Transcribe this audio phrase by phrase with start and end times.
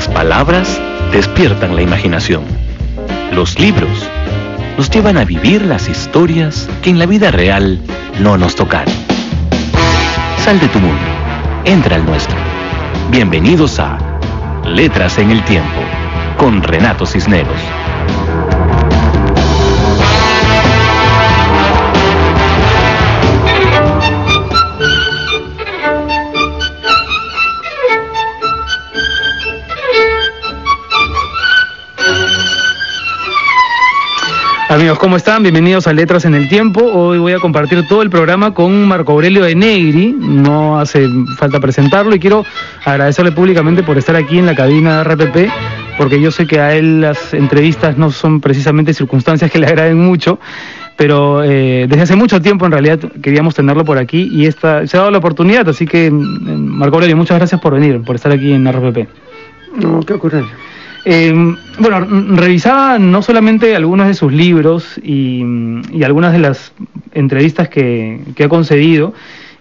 [0.00, 0.80] Las palabras
[1.12, 2.42] despiertan la imaginación.
[3.34, 4.08] Los libros
[4.78, 7.78] nos llevan a vivir las historias que en la vida real
[8.18, 8.94] no nos tocaron.
[10.42, 11.04] Sal de tu mundo,
[11.66, 12.34] entra al nuestro.
[13.10, 13.98] Bienvenidos a
[14.64, 15.82] Letras en el Tiempo
[16.38, 17.60] con Renato Cisneros.
[34.70, 35.42] Amigos, ¿cómo están?
[35.42, 36.84] Bienvenidos a Letras en el Tiempo.
[36.84, 40.14] Hoy voy a compartir todo el programa con Marco Aurelio de Negri.
[40.16, 42.44] No hace falta presentarlo y quiero
[42.84, 45.50] agradecerle públicamente por estar aquí en la cabina de RPP,
[45.98, 49.98] porque yo sé que a él las entrevistas no son precisamente circunstancias que le agraden
[49.98, 50.38] mucho,
[50.96, 54.96] pero eh, desde hace mucho tiempo en realidad queríamos tenerlo por aquí y esta, se
[54.96, 58.30] ha dado la oportunidad, así que mm, Marco Aurelio, muchas gracias por venir, por estar
[58.30, 59.08] aquí en RPP.
[59.82, 60.44] No, ¿qué ocurre?
[61.04, 61.32] Eh,
[61.78, 62.00] bueno,
[62.36, 65.42] revisaba no solamente algunos de sus libros y,
[66.04, 66.72] algunas de las
[67.12, 69.14] entrevistas que, ha concedido,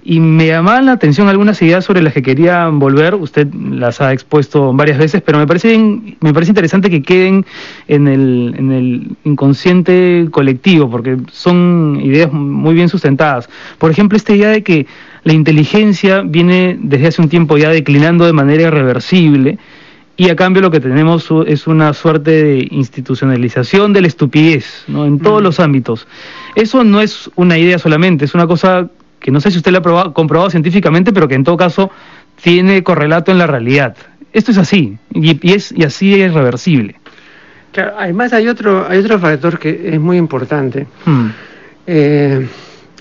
[0.04, 3.16] y me llamaban la atención algunas ideas sobre las que quería volver.
[3.16, 7.46] Usted las ha expuesto varias veces, pero me parece, me parece interesante que queden
[7.88, 13.50] en el, en el inconsciente colectivo, porque son ideas muy bien sustentadas.
[13.78, 14.88] Por ejemplo, esta idea de que
[15.24, 19.60] la inteligencia viene desde hace un tiempo ya declinando de manera irreversible
[20.20, 25.06] y a cambio lo que tenemos es una suerte de institucionalización de la estupidez ¿no?
[25.06, 25.44] en todos mm.
[25.46, 26.08] los ámbitos.
[26.56, 28.90] Eso no es una idea solamente, es una cosa
[29.22, 31.90] que no sé si usted la ha comprobado científicamente, pero que en todo caso
[32.42, 33.96] tiene correlato en la realidad.
[34.34, 36.96] Esto es así, y, es, y así es reversible.
[37.72, 40.86] Claro, además hay otro, hay otro factor que es muy importante.
[41.06, 41.28] Hmm.
[41.88, 42.46] Eh,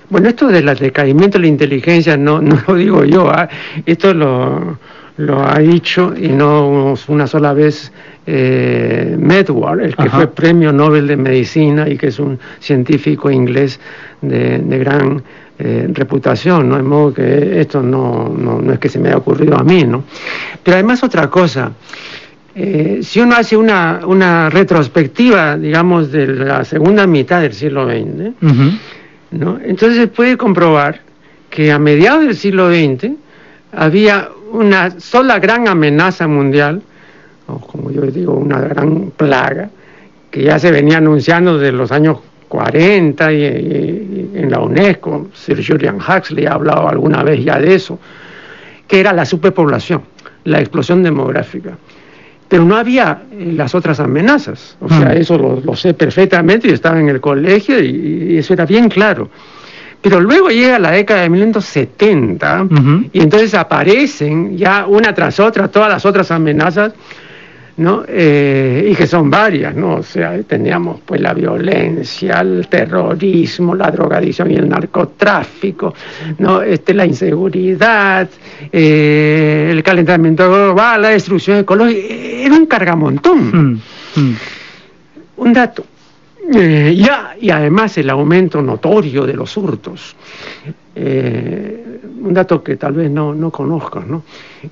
[0.09, 3.49] bueno, esto del decaimiento de la inteligencia no, no lo digo yo, ¿ah?
[3.87, 4.79] esto lo
[5.19, 7.93] lo ha dicho y no una sola vez
[8.25, 13.81] eh, Medward, el que fue premio Nobel de Medicina y que es un científico inglés
[14.23, 15.21] de, gran
[15.59, 16.77] eh, reputación, ¿no?
[16.77, 20.05] De modo que esto no, no, es que se me haya ocurrido a mí, ¿no?
[20.63, 21.73] Pero además otra cosa,
[22.55, 28.35] eh, si uno hace una, una, retrospectiva, digamos, de la segunda mitad del siglo XX,
[29.31, 29.59] ¿no?
[29.63, 31.01] entonces se puede comprobar
[31.51, 33.13] que a mediados del siglo XX
[33.73, 36.83] había una sola gran amenaza mundial,
[37.47, 39.71] o como yo digo, una gran plaga,
[40.31, 43.45] que ya se venía anunciando desde los años 40 y,
[44.35, 47.99] en la UNESCO, Sir Julian Huxley ha hablado alguna vez ya de eso,
[48.87, 50.03] que era la superpoblación,
[50.45, 51.77] la explosión demográfica.
[52.49, 55.19] Pero no había eh, las otras amenazas, o sea, mm.
[55.19, 59.29] eso lo, sé perfectamente, y estaba en el colegio y eso era bien claro.
[60.01, 62.67] Pero luego llega la década de 1970
[63.13, 66.93] y entonces aparecen ya una tras otra todas las otras amenazas,
[67.79, 68.05] ¿no?
[68.07, 69.97] Eh, y que son varias, ¿no?
[69.97, 75.95] O sea, teníamos pues la violencia, el terrorismo, la drogadicción y el narcotráfico,
[76.39, 76.63] ¿no?
[76.63, 78.29] Este, la inseguridad,
[78.71, 83.73] eh, el calentamiento global, la destrucción ecológica, era un cargamontón.
[83.73, 84.37] Mm, mm.
[85.39, 85.85] Un dato.
[86.55, 90.17] Eh, ya, y además el aumento notorio de los hurtos.
[90.95, 94.23] Eh, un dato que tal vez no, no conozcas, ¿no?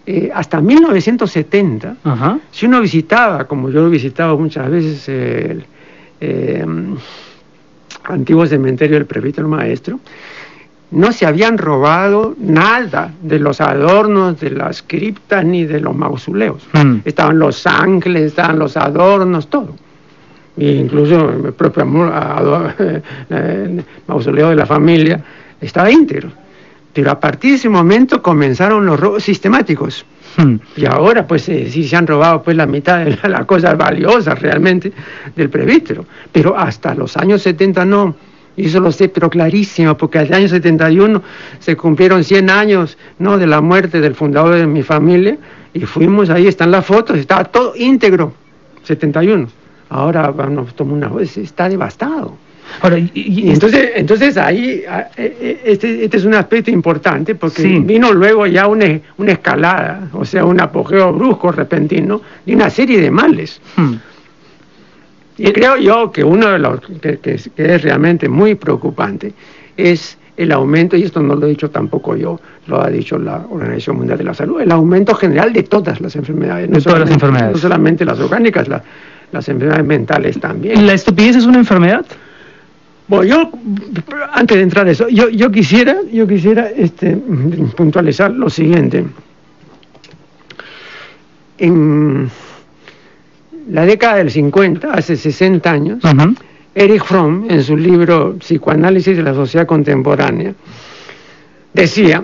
[0.04, 1.96] Eh, hasta 1970,
[2.50, 5.64] si uno visitaba, como yo he visitado muchas veces, el
[8.04, 10.00] antiguo cementerio del presbítero maestro,
[10.90, 16.66] no se habían robado nada de los adornos de las criptas ni de los mausoleos.
[16.72, 16.98] Mm.
[17.04, 19.74] Estaban los ángeles, estaban los adornos, todo
[20.56, 22.74] incluso el propio amor,
[23.30, 25.22] el mausoleo de la familia,
[25.60, 26.30] estaba íntegro.
[26.92, 30.06] Pero a partir de ese momento comenzaron los robos sistemáticos.
[30.38, 30.56] Hmm.
[30.76, 34.40] Y ahora, pues, eh, sí se han robado pues la mitad de las cosas valiosas
[34.40, 34.92] realmente
[35.34, 36.06] del presbítero.
[36.32, 38.16] Pero hasta los años 70 no.
[38.56, 41.22] Y eso lo sé, pero clarísimo, porque al año 71
[41.58, 43.36] se cumplieron 100 años ¿no?
[43.36, 45.36] de la muerte del fundador de mi familia.
[45.74, 48.32] Y fuimos, ahí están las fotos, estaba todo íntegro,
[48.84, 49.48] 71
[49.88, 52.36] ahora nos toma una está devastado.
[52.82, 54.82] Ahora, y, entonces, entonces ahí
[55.16, 60.08] e, e, este, este, es un aspecto importante porque vino luego ya una, una, escalada,
[60.12, 63.60] o sea, un apogeo brusco, repentino, de una serie de males.
[63.76, 63.94] Hmm.
[65.38, 67.20] Y creo yo que uno de los que,
[67.56, 69.32] es realmente muy preocupante
[69.76, 73.46] es el aumento, y esto no lo he dicho tampoco yo, lo ha dicho la
[73.48, 76.68] Organización Mundial de la Salud, el aumento general de todas las enfermedades.
[76.68, 77.52] No todas las enfermedades.
[77.54, 78.82] No solamente las orgánicas, la,
[79.32, 80.86] las enfermedades mentales también.
[80.86, 82.04] ¿La estupidez es una enfermedad?
[83.08, 83.50] Bueno, yo,
[84.32, 87.16] antes de entrar a eso, yo, yo quisiera, yo quisiera este,
[87.76, 89.04] puntualizar lo siguiente.
[91.58, 92.28] En,
[93.70, 96.02] la década del 50, hace 60 años,
[96.74, 100.54] Erich Fromm, en su libro Psicoanálisis de la Sociedad Contemporánea,
[101.84, 102.22] decía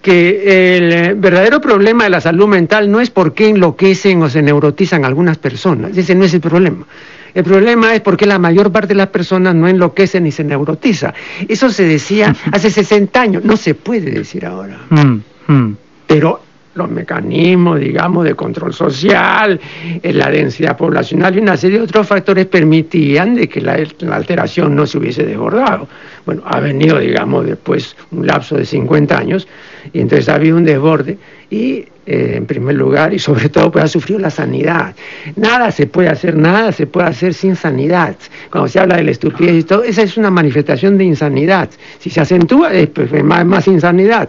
[0.00, 4.40] que el verdadero problema de la salud mental no es por qué enloquecen o se
[4.40, 6.86] neurotizan algunas personas, ese no es el problema.
[7.34, 10.44] El problema es por qué la mayor parte de las personas no enloquecen ni se
[10.44, 11.12] neurotiza.
[11.48, 14.78] Eso se decía hace 60 años, no se puede decir ahora.
[14.90, 15.76] Mm, mm.
[16.06, 16.40] Pero
[16.74, 19.60] los mecanismos, digamos, de control social,
[20.02, 23.78] eh, la densidad poblacional y una serie de otros factores permitían de que la,
[24.12, 25.88] alteración no se hubiese desbordado.
[26.26, 29.48] Bueno, ha venido, digamos, después un lapso de 50 años
[29.92, 31.18] y entonces ha habido un desborde
[31.50, 34.94] y eh, en primer lugar, y sobre todo, pues ha sufrido la sanidad.
[35.36, 38.14] Nada se puede hacer, nada se puede hacer sin sanidad.
[38.50, 41.70] Cuando se habla de la estupidez y todo, esa es una manifestación de insanidad.
[41.98, 44.28] Si se acentúa, es pues, más, más, insanidad.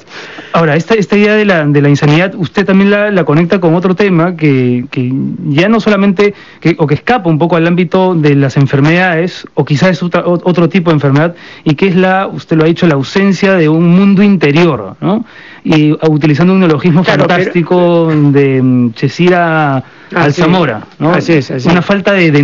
[0.54, 3.76] Ahora, esta, esta idea de la, de la insanidad, usted también la, la conecta con
[3.76, 5.12] otro tema que, que
[5.48, 9.66] ya no solamente, que, o que escapa un poco al ámbito de las enfermedades, o
[9.66, 12.96] quizás es otro tipo de enfermedad, y que es la, usted lo ha dicho, la
[12.96, 15.26] ausencia de un mundo interior, ¿no?
[15.68, 19.84] Y utilizando un neologismo fantástico de mm, Chesira
[20.14, 21.12] al Zamora, ¿no?
[21.12, 22.44] Así es, Una falta de, de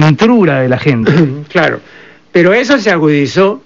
[0.59, 1.11] de la gente.
[1.49, 1.79] claro,
[2.31, 3.61] pero eso se agudizó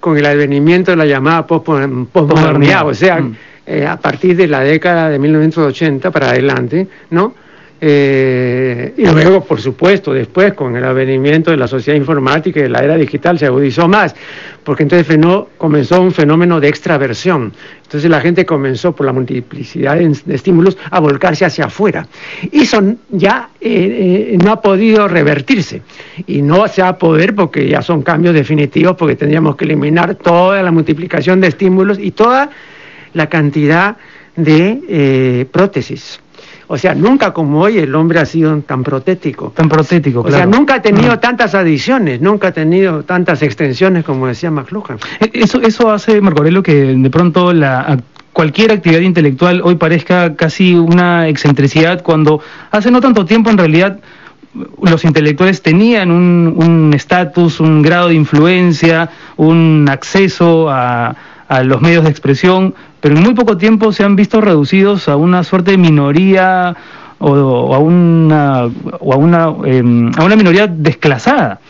[0.00, 3.36] con el advenimiento de la llamada postmodernidad, o sea, mm.
[3.66, 7.34] eh, a partir de la década de 1980 para adelante, ¿no?
[7.82, 12.68] Eh, y luego, por supuesto, después con el advenimiento de la sociedad informática y de
[12.68, 14.14] la era digital se agudizó más,
[14.62, 15.18] porque entonces
[15.56, 17.54] comenzó un fenómeno de extraversión.
[17.82, 22.06] Entonces la gente comenzó por la multiplicidad de, estímulos a volcarse hacia afuera.
[22.52, 25.82] Y son ya eh, eh, no ha podido revertirse.
[26.26, 30.16] Y no se va a poder porque ya son cambios definitivos, porque tendríamos que eliminar
[30.16, 32.50] toda la multiplicación de estímulos y toda
[33.14, 33.96] la cantidad
[34.36, 36.20] de prótesis
[36.72, 39.52] o sea, nunca como hoy el hombre ha sido tan protético.
[39.56, 40.36] Tan protético, claro.
[40.36, 44.98] O sea, nunca ha tenido tantas adiciones, nunca ha tenido tantas extensiones como decía McLuhan.
[45.18, 47.98] E, eso, eso hace, Marco Aurelio, que de pronto la
[48.32, 52.40] cualquier actividad intelectual hoy parezca casi una excentricidad cuando
[52.70, 53.98] hace no tanto tiempo en realidad
[54.80, 61.16] los intelectuales tenían un estatus, un grado de influencia, un acceso a,
[61.50, 65.16] a los medios de expresión, pero en muy poco tiempo se han visto reducidos a
[65.16, 66.76] una suerte de minoría
[67.18, 68.70] o, a una,
[69.00, 71.60] o a, una, em, a una minoría desclasada.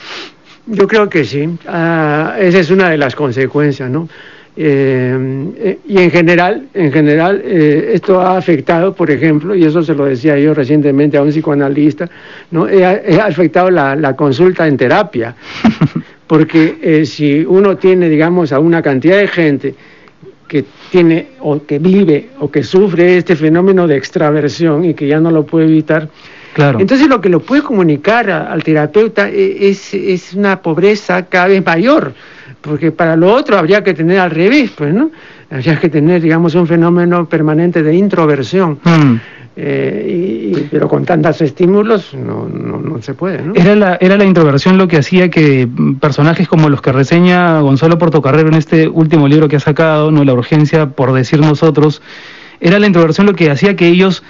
[0.66, 4.08] Yo creo que sí, ah, esa es una de las consecuencias, ¿no?
[4.56, 9.82] Eh, eh, y en general, en general eh, esto ha afectado, por ejemplo, y eso
[9.82, 12.10] se lo decía yo recientemente a un psicoanalista,
[12.50, 12.66] ¿no?
[12.66, 15.34] ha afectado la, la consulta en terapia,
[16.26, 19.74] porque eh, si uno tiene, digamos, a una cantidad de gente
[20.46, 25.20] que tiene o que vive o que sufre este fenómeno de extraversión y que ya
[25.20, 26.08] no lo puede evitar,
[26.52, 26.80] claro.
[26.80, 31.64] entonces lo que lo puede comunicar al terapeuta e, es, es, una pobreza cada vez
[31.64, 32.12] mayor,
[32.60, 35.10] porque para lo otro habría que tener al revés, pues, ¿no?
[35.50, 38.78] Habría que tener, digamos, un fenómeno permanente de introversión.
[38.84, 39.16] Mm.
[39.56, 43.42] Eh, y, pero con tantos estímulos no, no, se puede.
[43.42, 43.54] ¿no?
[43.54, 45.68] Era, la, era la introversión lo que hacía que
[46.00, 50.24] personajes como los que reseña Gonzalo Portocarrero en este último libro que ha sacado, no
[50.24, 52.00] La urgencia por decir nosotros,
[52.60, 54.22] era la introversión lo que hacía que ellos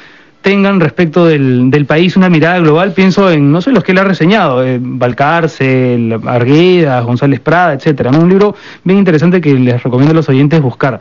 [0.43, 3.99] tengan respecto del, del país una mirada global, pienso en, no sé, los que él
[3.99, 10.13] ha reseñado, eh, Balcarce, Arguedas, González Prada, etcétera, Un libro bien interesante que les recomiendo
[10.13, 11.01] a los oyentes buscar.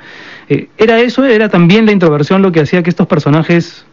[0.50, 1.24] Eh, ¿Era eso?
[1.26, 3.86] ¿Era también la introversión lo que hacía que estos personajes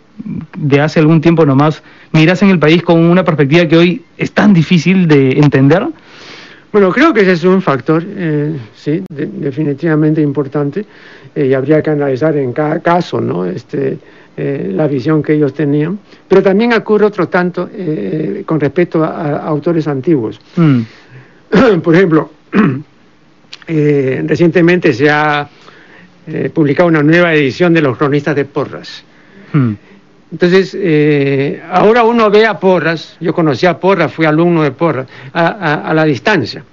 [0.57, 1.83] de hace algún tiempo nomás
[2.13, 5.87] mirasen el país con una perspectiva que hoy es tan difícil de entender?
[6.73, 10.85] Bueno, creo que ese es un factor, eh, sí, definitivamente importante
[11.35, 13.47] eh, y habría que analizar en cada caso, ¿no?
[13.47, 13.99] Este,
[14.37, 15.99] eh, la visión que ellos tenían.
[16.29, 17.71] Pero también ocurre otro tanto
[18.45, 20.39] con respecto a, autores antiguos.
[20.57, 20.81] Mm.
[21.83, 22.31] Por ejemplo,
[23.67, 25.49] recientemente se ha
[26.53, 29.03] publicado una nueva edición de los cronistas de Porras.
[29.55, 29.73] Mm.
[30.31, 35.07] Entonces, eh, ahora uno ve a Porras, yo conocí a Porras, fui alumno de Porras,
[35.33, 36.65] a, la distancia.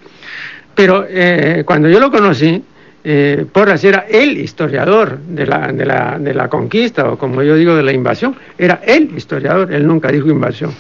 [0.74, 2.64] Pero eh, cuando yo lo conocí,
[3.04, 7.56] eh, Porras era el historiador de la, de, la, de la conquista, o como yo
[7.56, 8.36] digo, de la invasión.
[8.58, 10.72] Era el historiador, él nunca dijo invasión,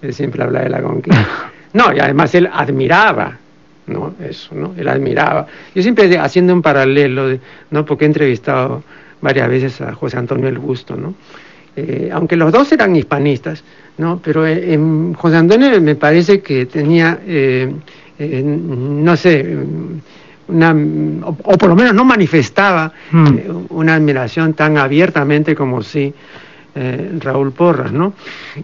[0.00, 1.26] él siempre habla de la conquista.
[1.72, 3.38] No, y además él admiraba
[3.90, 4.14] ¿no?
[4.20, 4.74] Eso, ¿no?
[4.76, 5.46] Él admiraba.
[5.74, 7.38] Yo siempre haciendo un paralelo,
[7.70, 7.84] ¿no?
[7.84, 8.82] Porque he entrevistado
[9.20, 11.14] varias veces a José Antonio El Gusto, ¿no?
[11.76, 13.62] Eh, aunque los dos eran hispanistas,
[13.98, 14.20] ¿no?
[14.22, 17.72] pero eh, en José Antonio me parece que tenía, eh,
[18.18, 19.56] no sé,
[20.48, 20.76] una,
[21.22, 23.36] o, por lo menos no manifestaba hmm.
[23.70, 26.12] una admiración tan abiertamente como sí
[26.74, 28.14] eh, Raúl Porras, ¿no?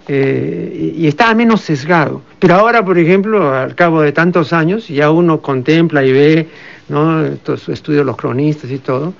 [0.06, 2.22] Eh, y, estaba menos sesgado.
[2.38, 6.48] Pero ahora, por ejemplo, al cabo de tantos años, ya uno contempla y ve,
[6.88, 7.24] ¿no?
[7.24, 9.12] Estos estudios los cronistas y todo,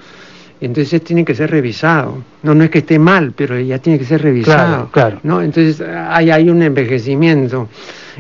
[0.60, 2.18] entonces tiene que ser revisado.
[2.42, 4.88] No, no es que esté mal, pero ya tiene que ser revisado.
[4.90, 5.42] Claro, ¿no?
[5.42, 7.68] Entonces hay, hay un envejecimiento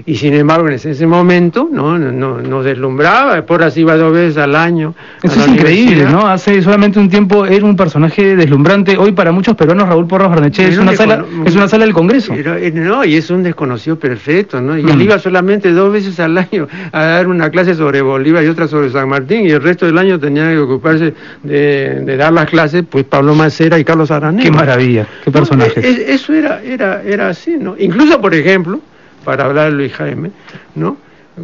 [0.04, 4.36] y sin embargo en ese, momento no, no, no deslumbraba, por así iba dos veces
[4.36, 4.94] al año.
[5.22, 6.26] Eso es increíble, ¿no?
[6.26, 10.68] Hace solamente un tiempo era un personaje deslumbrante, hoy para muchos peruanos Raúl Porras Barnechea
[10.68, 12.34] es una, sala, es una sala del Congreso.
[12.34, 14.76] Eh, no, y es un desconocido perfecto, ¿no?
[14.76, 15.00] Y él mm.
[15.00, 18.90] iba solamente dos veces al año a dar una clase sobre Bolívar y otra sobre
[18.90, 23.04] San Martín, y el resto del año tenía que ocuparse de, dar las clases, pues
[23.04, 24.44] Pablo Macera y Carlos Aranés.
[24.44, 25.80] Qué maravilla, qué personaje.
[25.80, 27.74] E, eso era, era, era así, ¿no?
[27.78, 28.80] Incluso, por ejemplo,
[29.24, 30.30] para hablar de Luis Jaime,
[30.74, 30.96] ¿no?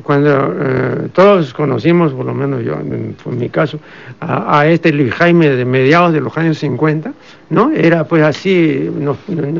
[0.03, 3.79] Cuando eh, todos conocimos, por lo menos yo, en, mi caso,
[4.21, 7.12] a, este Luis Jaime de mediados de los años 50,
[7.51, 7.71] ¿no?
[7.73, 9.19] Era pues así, nos,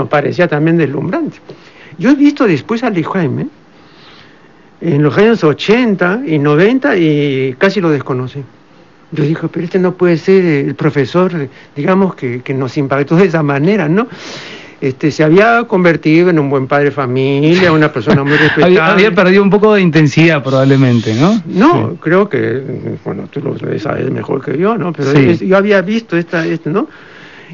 [0.09, 1.37] parecía también deslumbrante.
[1.99, 3.49] Yo he visto después a Luis Jaime
[4.81, 8.43] en los años 80 y 90 y casi lo desconocí.
[9.13, 13.27] Yo dije, pero este no puede ser el profesor, digamos, que, que nos impactó de
[13.27, 14.09] esa manera, ¿no?
[14.83, 18.81] este, se había convertido en un buen padre de familia, una persona muy respetable.
[18.81, 21.41] había, perdido un poco de intensidad probablemente, ¿no?
[21.47, 22.61] No, creo que,
[23.05, 24.93] bueno, tú lo sabes mejor que yo, ¿no?
[24.93, 26.89] Pero yo había visto esta, este, ¿no?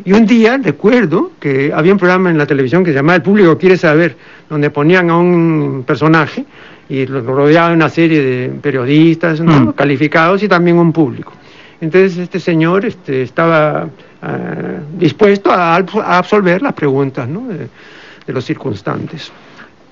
[0.07, 3.23] Y un día recuerdo que había un programa en la televisión que se llamaba El
[3.23, 4.17] público quiere saber,
[4.49, 6.47] donde ponían a un personaje
[6.89, 9.73] y lo rodeaba una serie de periodistas mm.
[9.73, 11.33] calificados y también un público.
[11.81, 13.89] Entonces este señor este, estaba
[14.23, 19.31] eh, dispuesto a, absolver las preguntas de, los circunstantes.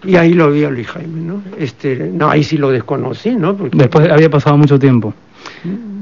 [0.04, 1.42] Y ahí lo vi a Luis Jaime, ¿no?
[1.58, 3.54] Este, no, ahí sí lo desconocí, ¿no?
[3.54, 5.14] Después había pasado mucho tiempo.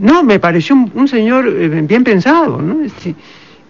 [0.01, 2.85] No, me pareció un, señor eh, bien pensado, ¿no?
[2.85, 3.15] Este,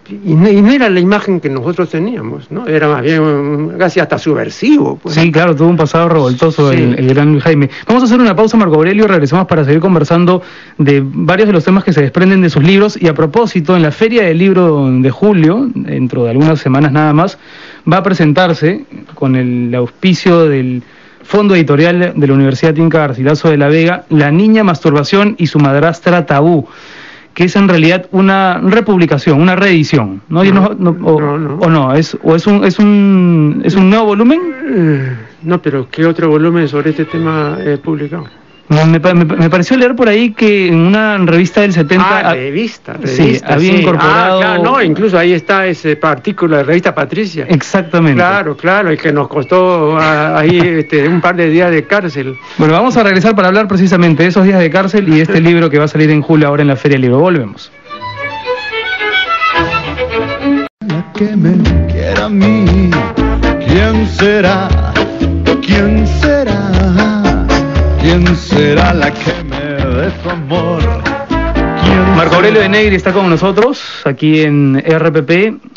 [0.08, 2.66] y no, era la imagen que nosotros teníamos, ¿no?
[2.66, 4.96] Era más bien casi hasta subversivo.
[5.02, 5.14] Pues.
[5.14, 7.70] Sí, claro, tuvo un pasado revoltoso el, gran Jaime.
[7.86, 10.42] Vamos a hacer una pausa, Marco Aurelio, regresamos para seguir conversando
[10.76, 13.00] de varios de los temas que se desprenden de sus libros.
[13.00, 17.12] Y a propósito, en la Feria del Libro de julio, dentro de algunas semanas nada
[17.12, 17.38] más,
[17.90, 18.84] va a presentarse
[19.14, 20.82] con el auspicio del
[21.22, 25.58] Fondo Editorial de la Universidad Tinca Garcilaso de la Vega, La Niña Masturbación y su
[25.58, 26.68] Madrastra Tabú
[27.34, 30.44] que es en realidad una republicación, una reedición, ¿no?
[30.44, 34.40] no, o, no, o, no, es o es un es un es un nuevo volumen.
[34.66, 38.24] Eh, no, pero ¿qué otro volumen sobre este tema es publicado?
[38.68, 42.18] Me, pareció leer por ahí que en una revista del 70...
[42.18, 44.42] Ah, revista, sí, había incorporado...
[44.42, 47.46] Ah, no, incluso ahí está ese artículo de revista Patricia.
[47.48, 48.16] Exactamente.
[48.16, 52.36] Claro, claro, y que nos costó ah, ahí este, un par de días de cárcel.
[52.56, 55.68] Bueno, vamos a regresar para hablar precisamente de esos días de cárcel y este libro
[55.68, 57.18] que va a salir en julio ahora en la Feria del Libro.
[57.18, 57.70] Volvemos.
[60.88, 61.52] La que me
[61.92, 62.90] quiera a mí,
[63.66, 64.68] ¿quién será?
[65.60, 67.13] ¿Quién será?
[68.04, 70.82] ¿Quién será la que me dé su amor?
[72.14, 75.30] Marco Aurelio de Negri está con nosotros aquí en RPP.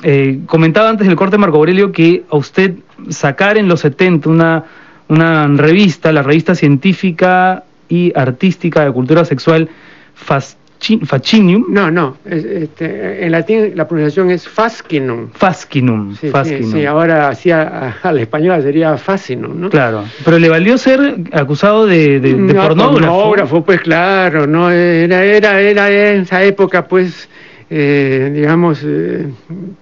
[0.04, 2.74] Eh, comentaba antes del corte Marco Aurelio que a usted
[3.08, 4.66] sacar en los 70 una,
[5.08, 9.70] una revista, la revista científica y artística de cultura sexual,
[10.14, 10.60] fast
[11.06, 11.66] Facinium.
[11.70, 15.30] No, no, este, en latín la pronunciación es Fascinum.
[15.32, 16.16] Fascinum.
[16.16, 16.32] Sí,
[16.72, 19.70] Sí, ahora hacia a, la española sería Fascinum, ¿no?
[19.70, 23.14] Claro, pero le valió ser acusado de, de, pornógrafo.
[23.14, 27.28] Pornógrafo, pues claro, no era, era, era esa época, pues,
[27.70, 29.28] eh, digamos, eh,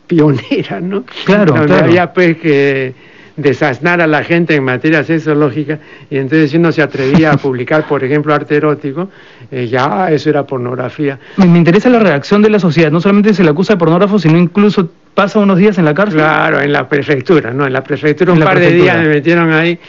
[0.07, 1.03] pionera, ¿no?
[1.25, 1.75] Claro, claro.
[1.85, 2.93] Había pues que
[3.37, 7.87] desasnar a la gente en materia sexológica y entonces si uno se atrevía a publicar,
[7.87, 9.09] por ejemplo, arte erótico,
[9.51, 11.19] eh, ya eso era pornografía.
[11.37, 14.19] Me, me, interesa la reacción de la sociedad, no solamente se le acusa de pornógrafo,
[14.19, 16.19] sino incluso pasa unos días en la cárcel.
[16.19, 17.65] Claro, en la prefectura, ¿no?
[17.65, 19.79] En la prefectura un par de días me metieron ahí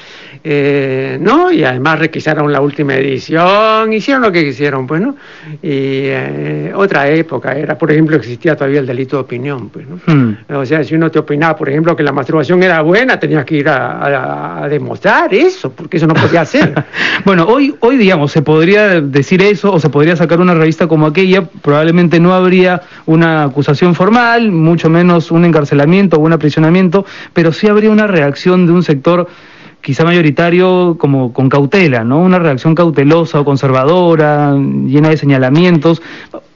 [0.48, 1.50] eh, ¿no?
[1.50, 5.16] Y además requisaron la última edición, hicieron lo que quisieron, pues, ¿no?
[5.60, 9.98] Y eh, otra época era, por ejemplo, existía todavía el delito de opinión, pues, ¿no?
[10.06, 10.36] Hmm.
[10.54, 13.56] O sea, si uno te opinaba, por ejemplo, que la masturbación era buena, tenías que
[13.56, 16.72] ir a, demostrar eso, porque eso no podía ser.
[17.24, 21.06] bueno, hoy, hoy, digamos, se podría decir eso, o se podría sacar una revista como
[21.06, 27.52] aquella, probablemente no habría una acusación formal, mucho menos un encarcelamiento o un aprisionamiento, pero
[27.52, 29.28] sí habría una reacción de un sector
[29.80, 32.18] quizá mayoritario como con cautela, ¿no?
[32.18, 36.02] Una reacción cautelosa o conservadora, llena de señalamientos.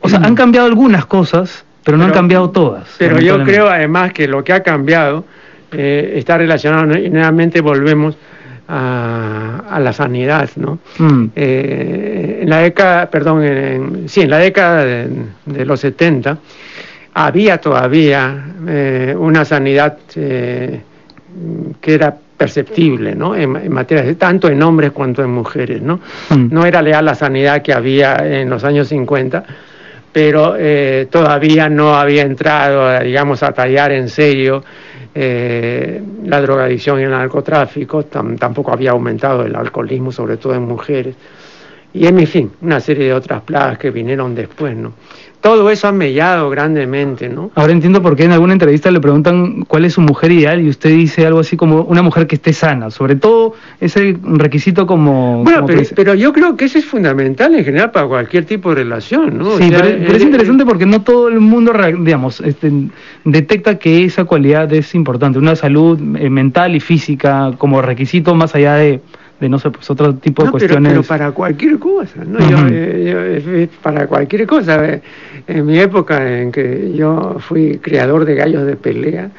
[0.00, 2.88] O sea, han cambiado algunas cosas, pero no han cambiado todas.
[2.98, 5.24] Pero yo creo además que lo que ha cambiado
[5.70, 8.16] eh, está relacionado, y nuevamente volvemos
[8.66, 10.78] a, la sanidad, ¿no?
[10.98, 11.26] Mm.
[11.34, 15.08] Eh, en la década, perdón, en, sí, en la década de,
[15.46, 16.38] de los 70,
[17.26, 20.82] había todavía eh, una sanidad que
[21.94, 23.34] era perceptible, ¿no?
[23.34, 26.00] En, materia de tanto en hombres cuanto en mujeres, ¿no?
[26.30, 26.48] Mm.
[26.50, 29.44] No era leal la sanidad que había en los años 50,
[30.12, 30.56] pero
[31.08, 34.64] todavía no había entrado, digamos, a tallar en serio
[35.12, 41.16] eh, la drogadicción y el narcotráfico, tampoco había aumentado el alcoholismo, sobre todo en mujeres,
[41.92, 44.92] y en fin, una serie de otras plagas que vinieron después, ¿no?
[45.40, 47.50] Todo eso ha mellado grandemente, ¿no?
[47.54, 50.68] Ahora entiendo por qué en alguna entrevista le preguntan cuál es su mujer ideal y
[50.68, 55.42] usted dice algo así como una mujer que esté sana, sobre todo ese requisito como...
[55.42, 59.38] Bueno, pero, yo creo que eso es fundamental en general para cualquier tipo de relación,
[59.38, 59.56] ¿no?
[59.56, 62.70] Sí, pero, es interesante porque no todo el mundo, digamos, este,
[63.24, 68.54] detecta que esa cualidad es importante, una salud eh, mental y física como requisito más
[68.54, 69.00] allá de
[69.40, 70.92] de no sé, pues otro tipo de cuestiones.
[70.92, 72.38] Pero, para cualquier cosa, ¿no?
[72.38, 75.00] yo, eh, para cualquier cosa.
[75.46, 79.30] En mi época en que yo fui criador de gallos de pelea,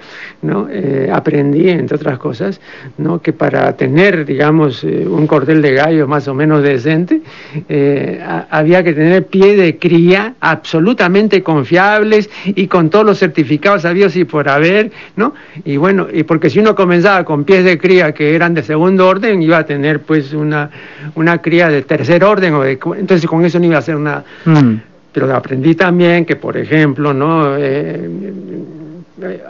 [0.41, 0.67] ¿no?
[0.70, 2.60] Eh, aprendí, entre otras cosas,
[2.98, 3.22] ¿no?
[3.22, 7.22] que para tener, digamos, eh, un cordel de gallos más o menos decente,
[8.50, 14.25] había que tener pie de cría absolutamente confiables y con todos los certificados habidos y
[14.25, 15.34] por haber, ¿no?
[15.63, 19.08] Y bueno, y porque si uno comenzaba con pies de cría que eran de segundo
[19.08, 20.69] orden, iba a tener pues una,
[21.15, 24.24] una cría de tercer orden, o entonces con eso no iba a ser una...
[24.45, 24.75] Mm.
[25.13, 27.57] Pero aprendí también que, por ejemplo, ¿no?
[27.57, 28.10] Eh,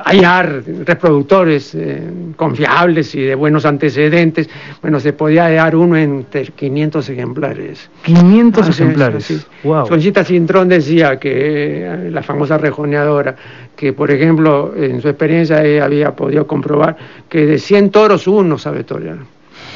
[0.04, 2.02] hallar reproductores eh,
[2.36, 4.50] confiables y de buenos antecedentes,
[4.82, 7.90] bueno, se podía hallar uno entre 500 ejemplares.
[8.04, 9.24] 500 ejemplares.
[9.26, 9.42] Sí.
[9.64, 9.88] Wow.
[9.88, 13.36] Sonchita Cintrón decía que eh, la famosa rejoneadora,
[13.76, 16.98] que por ejemplo en su experiencia ella había podido comprobar
[17.30, 19.18] que de 100 toros uno sabe torear.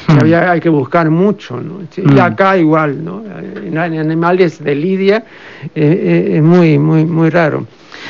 [0.08, 0.18] Mm.
[0.20, 1.80] Había, hay que buscar mucho, ¿no?
[1.96, 2.20] Y mm.
[2.20, 3.22] acá igual, ¿no?
[3.64, 5.24] En animales de lidia
[5.66, 7.66] eh, eh, es muy, muy, muy raro.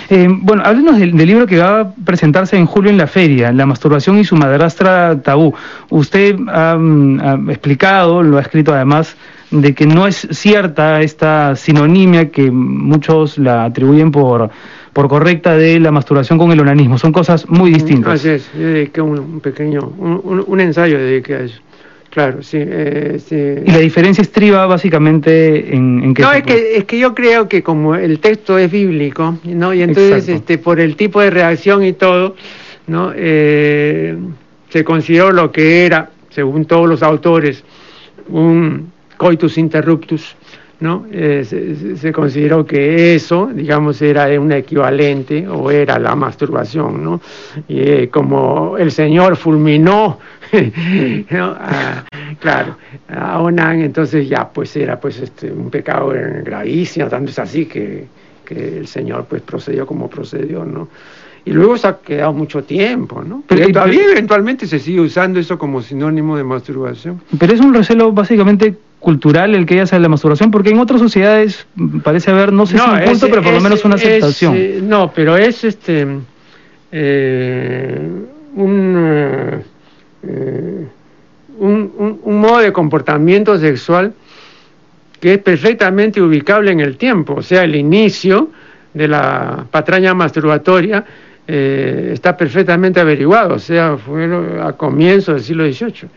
[0.09, 3.67] Eh, bueno, háblenos del, libro que va a presentarse en julio en la feria, La
[3.67, 5.55] masturbación y su madrastra tabú.
[5.91, 9.17] Usted ha, mm, explicado, lo ha escrito además,
[9.51, 14.51] de que no es cierta esta sinonimia que muchos la atribuyen por,
[14.93, 16.99] por correcta de la masturbación con el onanismo.
[16.99, 18.15] Son cosas muy distintas.
[18.15, 21.61] Así es, yo dediqué un, pequeño, un, un ensayo dediqué a eso.
[22.17, 23.37] Claro, sí, eh, sí.
[23.37, 26.23] ¿Y la diferencia estriba básicamente en, en qué?
[26.23, 29.75] No, es que, es que yo creo que como el texto es bíblico, ¿no?
[29.75, 32.35] Y entonces, este, por el tipo de reacción y todo,
[32.87, 33.13] ¿no?
[33.15, 34.17] Eh,
[34.71, 37.63] se consideró lo que era, según todos los autores,
[38.29, 40.37] un coitus interruptus,
[40.81, 41.07] ¿no?
[41.11, 41.45] Eh,
[41.99, 47.21] se, consideró que eso, digamos, era un equivalente o era la masturbación, ¿no?
[47.69, 50.19] Y eh, como el Señor fulminó,
[52.41, 52.77] claro,
[53.09, 56.13] a Onan, entonces ya, pues era pues este, un pecado
[56.45, 58.07] gravísimo, tanto es así que,
[58.45, 60.89] que el Señor pues procedió como procedió, ¿no?
[61.45, 63.45] Y luego se ha quedado mucho tiempo, ¿no?
[63.47, 67.23] Pero todavía eventualmente se sigue usando eso como sinónimo de masturbación.
[67.39, 71.01] Pero es un recelo básicamente cultural el que ella hace la masturbación, porque en otras
[71.01, 71.69] sociedades
[72.03, 74.55] parece haber, no sé si un punto, pero por lo menos una aceptación.
[74.57, 76.09] Eh, no, pero es este
[76.91, 78.09] eh,
[78.57, 79.63] un,
[80.29, 80.87] eh,
[81.59, 84.13] un, un, modo de comportamiento sexual
[85.21, 88.51] que es perfectamente ubicable en el tiempo, o sea, el inicio
[88.93, 91.05] de la patraña masturbatoria
[91.49, 94.29] eh, está perfectamente averiguado, o sea, fue
[94.61, 96.09] a comienzos del siglo XVIII.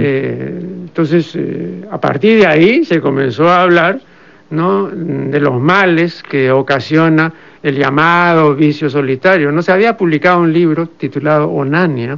[0.00, 4.00] Eh, entonces, eh, a partir de ahí se comenzó a hablar
[4.48, 4.88] ¿no?
[4.88, 7.30] de los males que ocasiona
[7.66, 9.50] el llamado vicio solitario.
[9.50, 12.16] No se había publicado un libro titulado Onania,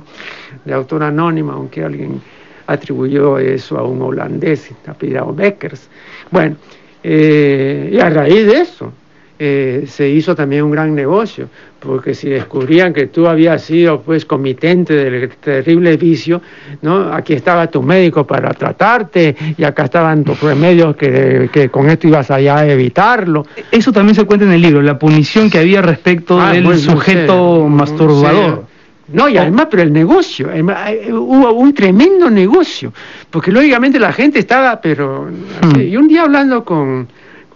[0.63, 2.21] de autor anónima, aunque alguien
[2.67, 5.89] atribuyó eso a un holandés, apellidado Beckers.
[6.31, 6.57] Bueno,
[7.03, 8.93] y a raíz de eso,
[9.38, 11.48] eh, se hizo también un gran negocio,
[11.79, 16.42] porque si descubrían que tú habías sido pues comitente del terrible vicio,
[16.83, 17.12] ¿no?
[17.12, 22.09] Aquí estaba tu médico para tratarte y acá estaban tus remedios que, que con esto
[22.09, 23.46] ibas allá a evitarlo.
[23.70, 27.68] Eso también se cuenta en el libro, la punición que había respecto ah, del sujeto
[27.68, 28.66] masturbador.
[29.12, 32.92] No, y además, pero el negocio, eh, hubo un tremendo negocio,
[33.31, 35.29] porque lógicamente la gente estaba, pero...
[35.62, 35.81] Hmm.
[35.81, 37.09] Y un día hablando con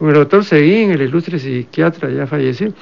[0.02, 2.72] con el doctor Seguín, el ilustre psiquiatra ya falleció,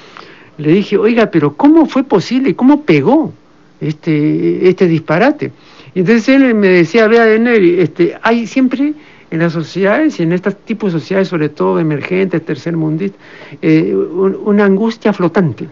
[0.57, 2.55] le dije, oiga, pero ¿cómo fue posible?
[2.55, 3.31] ¿Cómo pegó
[3.79, 5.51] este, este disparate?
[5.93, 8.95] Y entonces él me decía, vea, Neri, este, hay siempre
[9.29, 13.21] en las sociedades y en estos tipos de sociedades, sobre todo emergentes, tercermundistas,
[13.61, 15.67] eh, una angustia flotante.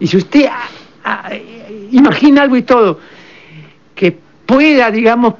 [0.00, 0.68] Y si usted ah,
[1.02, 1.30] ah,
[1.90, 3.00] imagina algo y todo,
[3.94, 5.32] que pueda, digamos,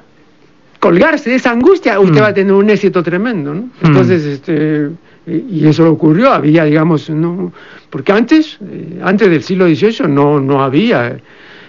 [0.79, 2.23] colgarse de esa angustia, usted mm.
[2.23, 3.69] va a tener un éxito tremendo, ¿no?
[3.83, 4.89] Entonces, este
[5.27, 7.51] y eso ocurrió, había, digamos, no,
[7.89, 11.17] porque antes, eh, antes del siglo XVIII no, no había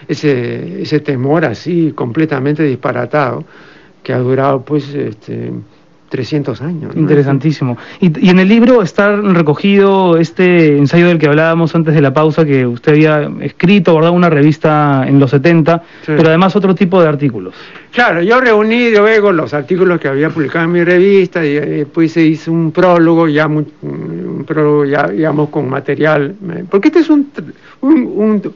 [0.07, 3.43] ese, ese temor así completamente disparatado
[4.01, 5.51] que ha durado pues este,
[6.13, 6.95] 300 años.
[6.95, 7.75] Interesantísimo.
[7.99, 12.45] Y, en el libro está recogido este ensayo del que hablábamos antes de la pausa,
[12.45, 14.11] que usted había escrito, ¿verdad?
[14.11, 17.55] Una revista en los 70, pero además otro tipo de artículos.
[17.91, 22.21] Claro, yo reuní luego los artículos que había publicado en mi revista y después se
[22.21, 26.35] hizo un prólogo, ya un prólogo ya, digamos, con material.
[26.69, 27.31] Porque este es un,
[27.81, 28.53] un,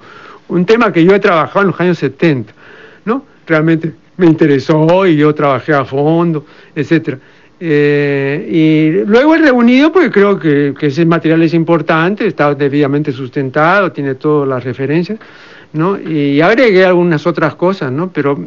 [0.48, 2.54] un tema que yo he trabajado en los años 70,
[3.06, 3.24] ¿no?
[3.48, 7.18] Realmente me interesó y yo trabajé a fondo, etcétera.
[7.60, 13.92] Eh, y luego he reunido, porque creo que, ese material es importante, está debidamente sustentado,
[13.92, 15.20] tiene todas las referencias,
[15.74, 16.00] ¿no?
[16.00, 18.12] Y agregué algunas otras cosas, ¿no?
[18.12, 18.38] Pero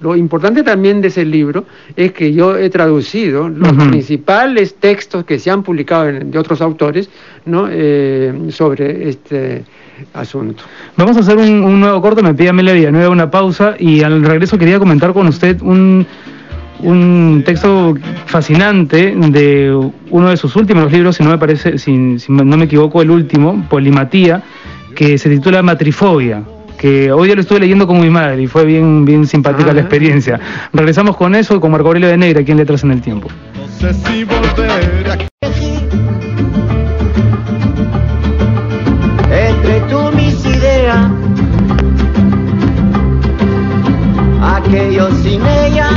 [0.00, 1.64] lo importante también de ese libro
[1.96, 7.08] es que yo he traducido los principales textos que se han publicado de otros autores,
[7.44, 7.66] ¿no?
[7.70, 9.64] Eh, sobre este
[10.14, 10.64] asunto.
[10.96, 14.58] Vamos a hacer un, nuevo corte, me pide Amelia Villanueva una pausa y al regreso
[14.58, 16.06] quería comentar con usted un
[16.82, 17.94] un texto
[18.26, 21.92] fascinante de uno de sus últimos libros, si no me parece, si,
[22.28, 24.42] no me equivoco, el último, Polimatía,
[24.94, 26.42] que se titula Matrifobia
[26.82, 29.82] que hoy ya lo estuve leyendo con mi madre y fue bien, bien simpática la
[29.82, 30.40] experiencia.
[30.72, 33.28] Regresamos con eso con Marco Aurelio de Negra, aquí en Letras en el Tiempo.
[39.30, 41.06] Entre tú mis ideas,
[44.42, 45.88] aquello sin ella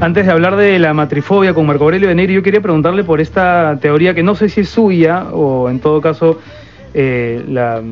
[0.00, 3.20] Antes de hablar de la matrifobia con Marco Aurelio de Neri, yo quería preguntarle por
[3.20, 6.38] esta teoría que no sé si es suya o en todo caso
[6.92, 7.82] eh, la,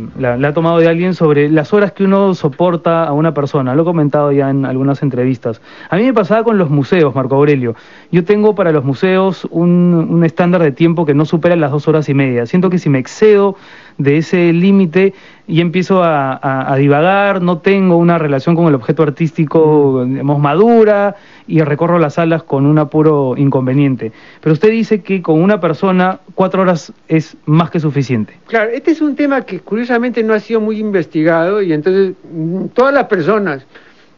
[0.48, 3.74] ha tomado de alguien sobre las horas que uno soporta a una persona.
[3.74, 5.60] Lo he comentado ya en algunas entrevistas.
[5.90, 7.74] A mí me pasaba con los museos, Marco Aurelio.
[8.10, 11.86] Yo tengo para los museos un, un estándar de tiempo que no supera las dos
[11.86, 12.46] horas y media.
[12.46, 13.56] Siento que si me excedo
[13.98, 15.12] de ese límite
[15.46, 21.60] y empiezo a, divagar, no tengo una relación con el objeto artístico, digamos, madura y
[21.62, 24.12] recorro las salas con un apuro inconveniente.
[24.40, 28.34] Pero usted dice que con una persona cuatro horas es más que suficiente.
[28.46, 32.66] Claro, este es un tema que curiosamente no ha sido muy investigado y entonces mm,
[32.74, 33.66] todas las personas,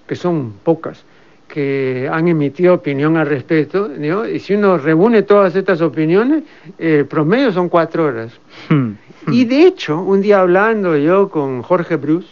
[0.07, 1.05] que son pocas,
[1.47, 3.91] que han emitido opinión al respecto,
[4.27, 6.45] y si uno reúne todas estas opiniones,
[6.79, 8.33] el promedio son cuatro horas.
[8.69, 8.93] Hmm.
[9.33, 12.29] Y de hecho, un día hablando yo con Jorge Bruce,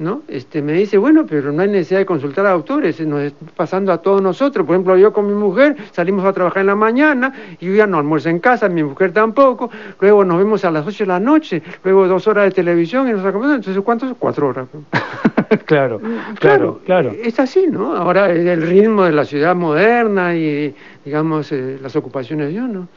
[0.00, 0.22] ¿no?
[0.28, 3.92] Este, me dice, bueno, pero no hay necesidad de consultar a autores, nos está pasando
[3.92, 4.64] a todos nosotros.
[4.66, 7.86] Por ejemplo, yo con mi mujer salimos a trabajar en la mañana y yo ya
[7.86, 11.20] no almuerzo en casa, mi mujer tampoco, luego nos vemos a las 8 de la
[11.20, 14.14] noche, luego dos horas de televisión y nos acomodamos, entonces ¿cuántos?
[14.18, 14.68] Cuatro horas.
[15.66, 17.12] claro, mm, claro, claro.
[17.22, 17.94] Es así, ¿no?
[17.94, 22.88] Ahora el ritmo de la ciudad moderna y, digamos, eh, las ocupaciones de uno.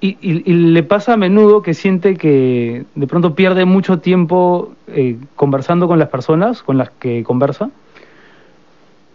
[0.00, 5.86] Y, le pasa a menudo que siente que de pronto pierde mucho tiempo eh, conversando
[5.86, 7.70] con las personas con las que conversa.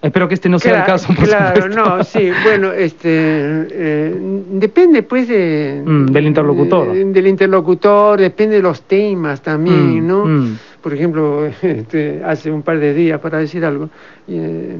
[0.03, 1.13] Espero que este no sea el caso.
[1.13, 4.13] Por claro, no, sí, bueno, este, eh,
[4.51, 6.91] depende pues de, mm, del interlocutor.
[6.93, 10.25] del interlocutor, depende de los temas también, mm, ¿no?
[10.25, 10.57] Mm.
[10.81, 13.89] Por ejemplo, este, hace un par de días, para decir algo,
[14.27, 14.75] eh,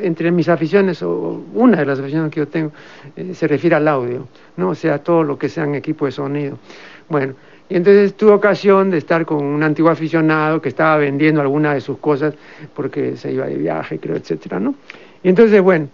[0.00, 2.72] entre mis aficiones, o una de las aficiones que yo tengo,
[3.16, 4.70] eh, se refiere al audio, ¿no?
[4.70, 6.58] O sea, todo lo que sean equipos de sonido.
[7.08, 7.34] Bueno,
[7.68, 11.80] y entonces tuve ocasión de estar con un antiguo aficionado que estaba vendiendo algunas de
[11.80, 12.34] sus cosas
[12.74, 14.74] porque se iba de viaje, creo, etcétera, ¿no?
[15.22, 15.88] Y entonces, bueno,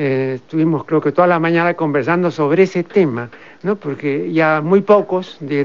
[0.00, 3.30] eh, estuvimos creo que toda la mañana conversando sobre ese tema,
[3.64, 3.74] ¿no?
[3.74, 5.64] porque ya muy pocos de,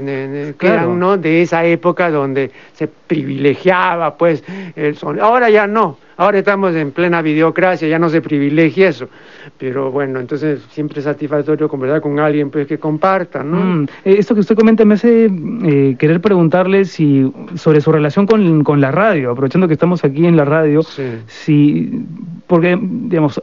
[0.88, 1.16] ¿no?
[1.16, 4.42] de esa época donde se privilegiaba pues
[4.74, 5.24] el sonido.
[5.24, 9.08] Ahora ya no, ahora estamos en plena videocracia, ya no se privilegia eso.
[9.56, 13.44] Pero bueno, entonces siempre es satisfactorio conversar con alguien pues que comparta.
[13.44, 13.56] ¿no?
[13.56, 15.30] Mm, eh, esto que usted comenta me hace
[15.62, 20.26] eh, querer preguntarle si sobre su relación con, con, la radio, aprovechando que estamos aquí
[20.26, 20.80] en la radio,
[21.28, 22.04] si,
[22.48, 23.40] porque digamos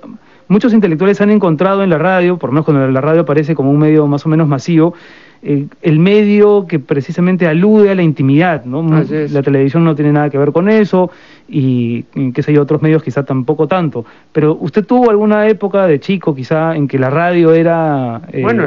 [0.51, 3.71] muchos intelectuales han encontrado en la radio, por lo menos cuando la radio aparece como
[3.71, 4.93] un medio más o menos masivo,
[5.43, 8.83] eh, el medio que precisamente alude a la intimidad, ¿no?
[9.09, 11.09] La televisión no tiene nada que ver con eso
[11.47, 12.03] y,
[12.35, 14.05] qué sé yo, otros medios quizá tampoco tanto.
[14.31, 18.21] Pero usted tuvo alguna época de chico quizá en que la radio era...
[18.31, 18.65] Eh, bueno,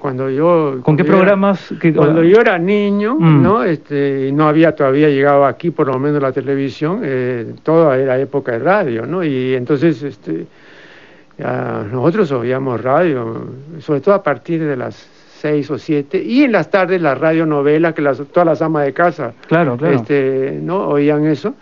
[0.00, 0.78] cuando, yo...
[0.82, 1.72] ¿Con qué programas?
[1.94, 3.42] cuando yo era niño, mm.
[3.42, 3.62] ¿no?
[3.62, 8.52] Este, no había todavía llegado aquí por lo menos la televisión, eh, toda era época
[8.52, 9.22] de radio, ¿no?
[9.22, 10.02] Y entonces...
[10.02, 10.46] este
[11.38, 13.46] nosotros oíamos radio,
[13.80, 14.94] sobre todo a partir de las
[15.40, 18.92] seis o siete, y en las tardes la radionovela, que las, todas las amas de
[18.92, 19.94] casa claro, claro.
[19.94, 20.88] Este, ¿no?
[20.88, 21.54] oían eso.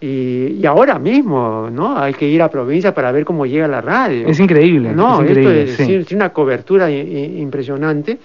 [0.00, 1.98] Y, ahora mismo, ¿no?
[1.98, 4.26] Hay que ir a provincia para ver cómo llega la radio.
[4.26, 4.92] Es increíble.
[4.92, 8.18] No, es increíble, esto es, una cobertura impresionante.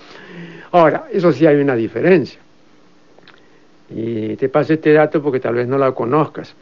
[0.71, 2.39] Ahora, eso sí hay una diferencia.
[3.89, 6.55] Y te paso este dato porque tal vez no la conozcas.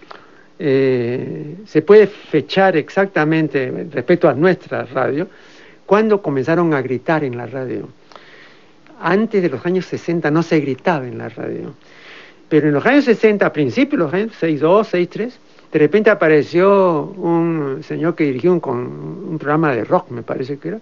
[0.58, 5.28] Eh, se puede fechar exactamente respecto a nuestra radio
[5.86, 7.90] cuando comenzaron a gritar en la radio.
[9.02, 11.74] Antes de los años 60 no se gritaba en la radio,
[12.48, 15.40] pero en los años 60, a principios de los años 62, 63,
[15.74, 20.70] de repente apareció un señor que dirigió un, un programa de rock, me parece que
[20.70, 20.80] era,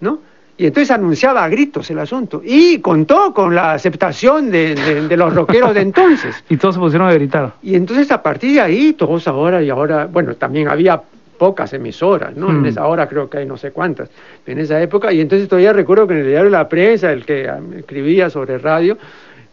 [0.00, 0.20] ¿no?
[0.58, 2.42] Y entonces anunciaba a gritos el asunto.
[2.44, 6.34] Y contó con la aceptación de, los rockeros de entonces.
[6.48, 7.52] y todos se pusieron a gritar.
[7.62, 11.00] Y entonces a partir de ahí, todos ahora y ahora, bueno, también había
[11.38, 12.50] pocas emisoras, ¿no?
[12.50, 12.66] En hmm.
[12.66, 14.10] esa hora creo que hay no sé cuántas,
[14.44, 15.12] en esa época.
[15.12, 18.98] Y entonces todavía recuerdo que en el diario La Prensa, el que escribía sobre radio,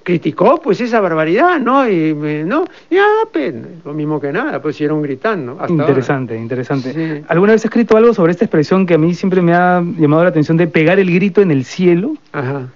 [0.05, 1.89] criticó pues esa barbaridad, ¿no?
[1.89, 2.13] Y
[2.45, 5.59] no, ya, pues, lo mismo que nada, pues siguieron gritando.
[5.67, 7.23] interesante, interesante.
[7.27, 10.23] ¿Alguna vez has escrito algo sobre esta expresión que a mí siempre me ha llamado
[10.23, 12.15] la atención de pegar el grito en el cielo?
[12.31, 12.67] Ajá.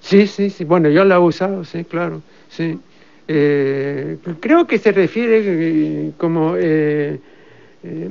[0.00, 0.64] Sí, sí, sí.
[0.64, 2.22] Bueno, yo la he usado, sí, claro.
[2.48, 2.78] Sí.
[3.26, 7.18] Eh, creo que se refiere eh, como eh,
[7.90, 8.08] eh,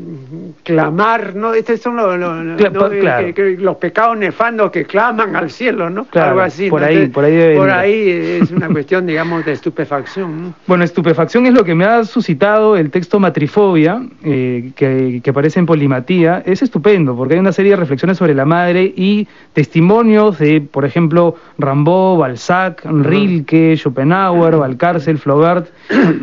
[0.63, 1.53] clamar, ¿no?
[1.53, 6.07] Estos son los, los, pecados nefandos que claman al cielo, ¿no?
[6.13, 6.69] Algo así.
[6.69, 10.55] Por ahí, por ahí, por ahí es una cuestión, digamos, de estupefacción.
[10.65, 15.59] Bueno, estupefacción es lo que me ha suscitado el texto Matrifobia, eh, que, que, aparece
[15.59, 16.41] en Polimatía.
[16.45, 20.85] Es estupendo, porque hay una serie de reflexiones sobre la madre y testimonios de, por
[20.85, 25.67] ejemplo, Rambaud, Balzac, Rilke, Schopenhauer, Valcárcel, Flaubert,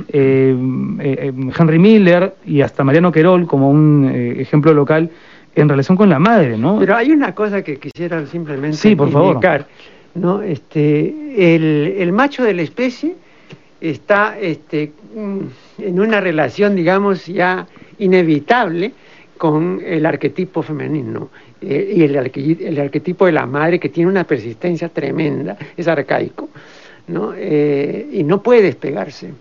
[0.09, 5.11] eh, Henry Miller y hasta Mariano Querol como un eh, ejemplo local
[5.55, 6.79] en relación con la madre, ¿no?
[6.79, 9.67] Pero hay una cosa que quisiera simplemente sí, por indicar,
[10.15, 10.43] ¿no?
[10.43, 13.15] Este, el, macho de la especie
[13.81, 15.39] está este, mm,
[15.79, 17.67] en una relación, digamos, ya
[17.99, 18.93] inevitable
[19.39, 21.29] con el arquetipo femenino
[21.61, 26.49] eh, y el, el, arquetipo de la madre que tiene una persistencia tremenda, es arcaico,
[27.09, 27.33] ¿no?
[27.37, 29.33] Eh, y no puede despegarse.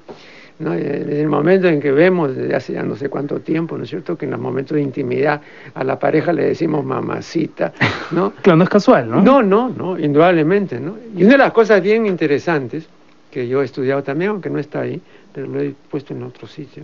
[0.72, 3.90] Desde el momento en que vemos, desde hace ya no sé cuánto tiempo, ¿no es
[3.90, 5.42] cierto?, que en los momentos de intimidad
[5.74, 7.74] a la pareja le decimos mamacita,
[8.12, 8.32] ¿no?
[8.42, 9.22] claro, no es casual, ¿no?
[9.22, 10.98] No, no, no, indudablemente, ¿no?
[11.16, 12.88] Y una de las cosas bien interesantes,
[13.32, 15.02] que yo he estudiado también, aunque no está ahí,
[15.34, 16.84] pero lo he puesto en otro sitio,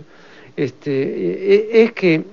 [0.56, 2.24] este, e, e, es que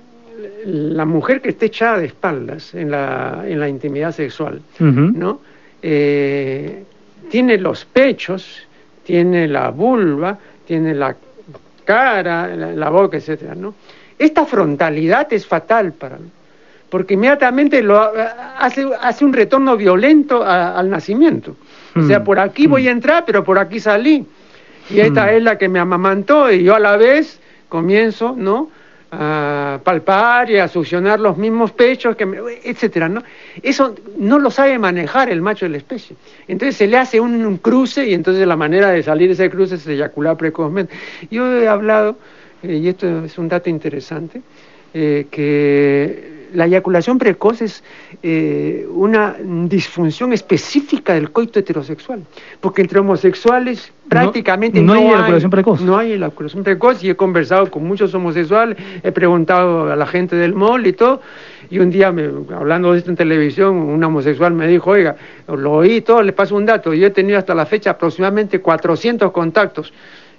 [0.64, 5.40] la mujer que esté echada de espaldas en la, en la intimidad sexual, ¿no?
[5.82, 6.82] Eh,
[7.30, 8.66] tiene los pechos,
[9.04, 11.16] tiene la vulva, tiene la
[11.88, 13.74] cara, la, boca, etcétera, ¿no?
[14.18, 16.28] Esta frontalidad es fatal para mí,
[16.90, 17.98] porque inmediatamente lo
[18.58, 21.56] hace, hace un retorno violento al nacimiento.
[21.96, 22.24] O sea, hmm.
[22.24, 22.96] por aquí voy a hmm.
[22.96, 24.26] entrar, pero por aquí salí.
[24.90, 25.36] Y esta hmm.
[25.36, 28.68] es la que me amamantó y yo a la vez comienzo, ¿no?
[29.10, 32.16] A palpar y a succionar los mismos pechos,
[32.62, 33.22] etcétera, ¿no?
[33.62, 36.16] Eso no lo sabe manejar el macho de la especie.
[36.46, 39.76] Entonces se le hace un, cruce y entonces la manera de salir de ese cruce
[39.76, 40.94] es eyacular precozmente.
[41.30, 42.18] Yo he hablado,
[42.62, 44.42] eh, y esto es un dato interesante,
[44.92, 47.84] eh, que la eyaculación precoz es
[48.22, 52.22] eh, una disfunción específica del coito heterosexual,
[52.60, 55.80] porque entre homosexuales prácticamente no, hay eyaculación precoz.
[55.80, 60.36] No hay eyaculación precoz y he conversado con muchos homosexuales, he preguntado a la gente
[60.36, 61.20] del mall y todo,
[61.70, 66.00] y un día hablando de esto en televisión, un homosexual me dijo, oiga, lo oí
[66.00, 69.92] todo, le paso un dato, yo he tenido hasta la fecha aproximadamente 400 contactos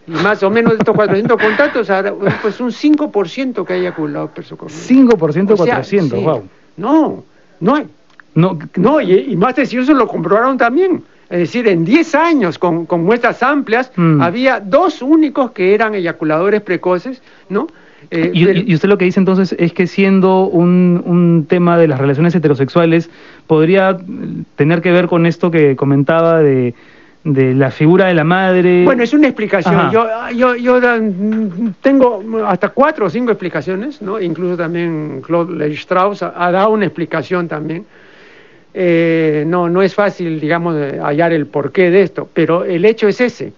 [0.10, 1.88] más o menos de estos 400 contactos,
[2.42, 4.74] pues un 5% que haya acumulado persocomio.
[4.74, 6.44] 5% 400, wow.
[6.78, 7.24] No,
[7.60, 7.88] no hay.
[8.36, 11.04] No, no y, más de eso lo comprobaron también.
[11.30, 14.22] Es decir, en 10 años, con, muestras amplias, mm.
[14.22, 17.68] había dos únicos que eran eyaculadores precoces, ¿no?
[18.12, 22.00] Eh, y, usted lo que dice entonces es que siendo un, un tema de las
[22.00, 23.10] relaciones heterosexuales,
[23.46, 23.98] podría
[24.56, 26.74] tener que ver con esto que comentaba de
[27.24, 28.84] de la figura de la madre.
[28.86, 29.92] Bueno, es una explicación.
[29.92, 30.80] Yo, yo, yo
[31.82, 34.20] tengo hasta cuatro o cinco explicaciones, ¿no?
[34.22, 37.86] Incluso también Claude Levi-Strauss ha, dado una explicación también.
[38.74, 43.20] Eh, no, no es fácil, digamos, hallar el porqué de esto, pero el hecho es
[43.20, 43.52] ese.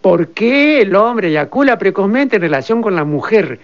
[0.00, 3.58] ¿Por qué el hombre eyacula precozmente en relación con la mujer?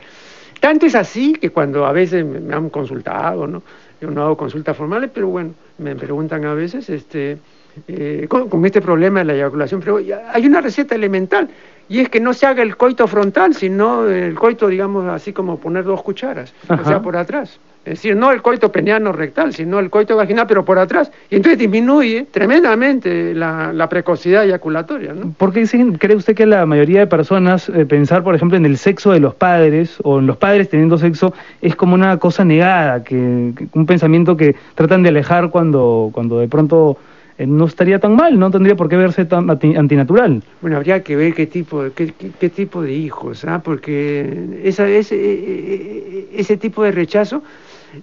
[0.60, 3.62] Tanto es así que cuando a veces me han consultado, ¿no?
[4.00, 7.38] Yo no hago consultas formales, pero bueno, me preguntan a veces, este,
[7.86, 10.00] eh, con, este problema de la eyaculación pero
[10.32, 11.48] Hay una receta elemental
[11.88, 15.58] y es que no se haga el coito frontal, sino el coito, digamos, así como
[15.58, 17.58] poner dos cucharas, o sea, por atrás.
[17.84, 21.10] Es decir, no el coito peniano rectal, sino el coito vaginal, pero por atrás.
[21.30, 25.14] Y entonces disminuye tremendamente la, precocidad eyaculatoria.
[25.14, 25.32] ¿no?
[25.38, 25.64] ¿Por qué
[25.98, 29.20] cree usted que la mayoría de personas eh, pensar, por ejemplo, en el sexo de
[29.20, 33.86] los padres o en los padres teniendo sexo es como una cosa negada, que, un
[33.86, 36.98] pensamiento que tratan de alejar cuando, cuando de pronto
[37.38, 40.42] eh, no estaría tan mal, no tendría por qué verse tan antinatural.
[40.60, 43.62] Bueno, habría que ver qué tipo, qué, qué, tipo de hijos, ¿ah?
[43.64, 47.42] porque esa, ese, e, e, ese tipo de rechazo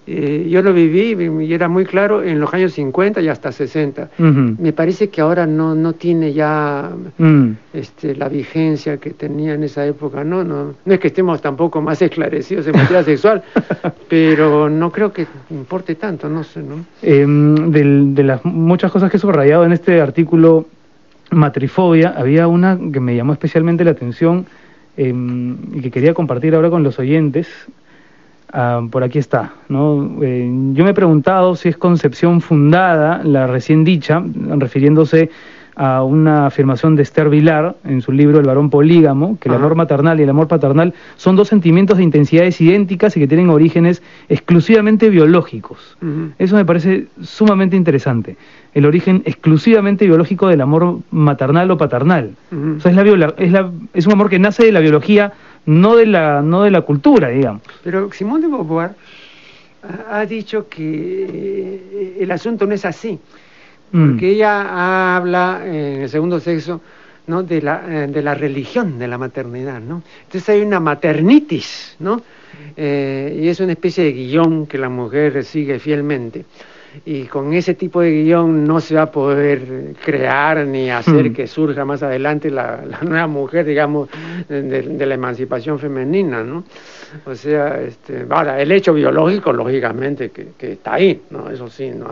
[0.06, 4.10] eh, yo lo viví y era muy claro en los años 50 y hasta 60.
[4.18, 7.50] Me parece que ahora no, no tiene ya mm.
[7.72, 10.24] este, la vigencia que tenía en esa época.
[10.24, 10.44] ¿no?
[10.44, 13.42] No, no es que estemos tampoco más esclarecidos en materia sexual,
[14.08, 16.62] pero no creo que importe tanto, no sé.
[16.62, 16.84] ¿no?
[17.02, 20.66] Em, de las muchas cosas que he subrayado en este artículo
[21.30, 24.46] Matrifobia, había una que me llamó especialmente la atención
[24.96, 27.48] em, y que quería compartir ahora con los oyentes
[28.52, 29.52] Ah, por aquí está.
[29.68, 30.18] ¿no?
[30.22, 34.22] Eh, yo me he preguntado si es concepción fundada la recién dicha,
[34.56, 35.30] refiriéndose
[35.76, 39.74] a una afirmación de Esther Vilar en su libro El varón polígamo, que el amor
[39.74, 44.02] maternal y el amor paternal son dos sentimientos de intensidades idénticas y que tienen orígenes
[44.30, 45.98] exclusivamente biológicos.
[46.38, 48.38] Eso me parece sumamente interesante.
[48.72, 52.30] El origen exclusivamente biológico del amor maternal o paternal.
[52.50, 55.34] o sea, es, la, es, la, es un amor que nace de la biología
[55.66, 57.62] no de la, no de la cultura, digamos.
[57.82, 58.92] Pero Simón de Beauvoir
[60.10, 60.82] ha dicho que
[61.32, 63.18] eh, el asunto no es así,
[63.92, 64.10] mm.
[64.10, 66.80] porque ella habla en el segundo sexo
[67.26, 67.42] ¿no?
[67.42, 70.02] de, la, eh, de la religión de la maternidad, ¿no?
[70.24, 72.22] Entonces hay una maternitis, ¿no?
[72.76, 76.44] Eh, y es una especie de guion que la mujer sigue fielmente
[77.04, 81.34] y con ese tipo de guion no se va a poder crear ni hacer hmm.
[81.34, 84.08] que surja más adelante la, nueva mujer, digamos,
[84.48, 86.64] de, la emancipación femenina, ¿no?
[87.24, 91.50] O sea, este, ahora, el hecho biológico, lógicamente, que, está ahí, ¿no?
[91.50, 92.06] Eso sí, no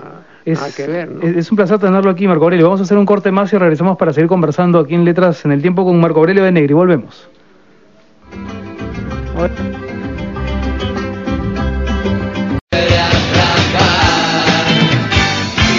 [0.46, 1.22] hay nada que ver, ¿no?
[1.22, 2.66] Es un placer tenerlo aquí, Marco Aurelio.
[2.66, 5.52] Vamos a hacer un corte más y regresamos para seguir conversando aquí en Letras en
[5.52, 6.74] el Tiempo con Marco Aurelio de Negri.
[6.74, 7.28] Volvemos.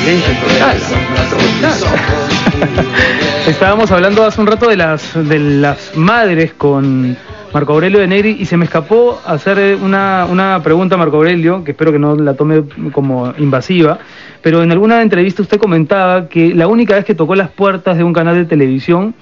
[3.47, 7.17] Estábamos hablando hace un rato de las, de las madres con
[7.51, 11.63] Marco Aurelio de Negri y se me escapó hacer una, una pregunta a Marco Aurelio,
[11.63, 13.97] que espero que no la tome como invasiva,
[14.43, 18.03] pero en alguna entrevista usted comentaba que la única vez que tocó las puertas de
[18.03, 19.15] un canal de televisión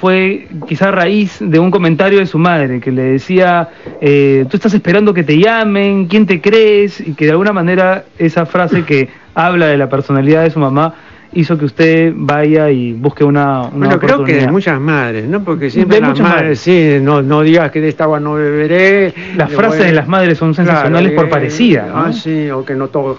[0.00, 3.68] fue quizá a raíz de un comentario de su madre que le decía,
[4.00, 7.00] eh, tú estás esperando que te llamen, ¿quién te crees?
[7.00, 9.10] Y que de alguna manera esa frase que
[9.46, 10.94] habla de la personalidad de su mamá
[11.32, 15.44] hizo que usted vaya y busque una, una bueno, creo que de muchas madres, ¿no?
[15.44, 19.14] Porque siempre las madres, sí, no, no digas que de esta agua no beberé.
[19.36, 21.98] Las frases de las madres son sensacionales por parecida, ¿no?
[21.98, 23.18] Ah, sí, o que no to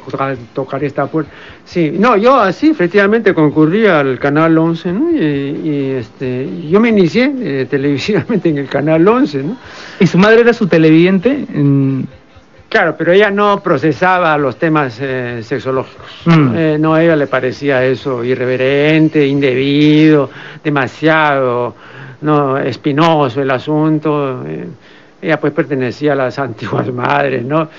[0.54, 1.32] tocar esta puerta.
[1.64, 5.12] Sí, no, yo así efectivamente concurrí al Canal 11, ¿no?
[5.12, 9.58] Y, este, yo me inicié eh, televisivamente en el Canal 11, ¿no?
[10.00, 11.46] ¿Y su madre era su televidente?
[11.54, 12.08] En...
[12.72, 16.22] Claro, pero ella no procesaba los temas eh, sexológicos.
[16.24, 16.56] Mm.
[16.56, 20.30] Eh, no, a ella le parecía eso irreverente, indebido,
[20.64, 21.76] demasiado
[22.22, 24.42] no espinoso el asunto.
[24.48, 24.68] Eh,
[25.22, 27.70] ella pues pertenecía a las antiguas madres, ¿no?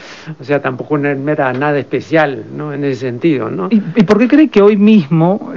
[0.41, 2.73] O sea, tampoco era nada especial, ¿no?
[2.73, 3.69] En ese sentido, ¿no?
[3.71, 5.53] ¿Y, por qué cree que hoy mismo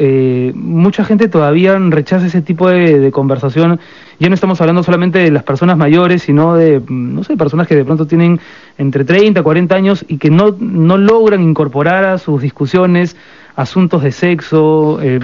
[0.55, 3.79] mucha gente todavía rechaza ese tipo de, de conversación?
[4.19, 7.75] Ya no estamos hablando solamente de las personas mayores, sino de, no sé, personas que
[7.75, 8.39] de pronto tienen
[8.77, 13.17] entre 30 y 40 años y que no, no logran incorporar a sus discusiones
[13.55, 14.99] asuntos de sexo.
[15.01, 15.19] Eh,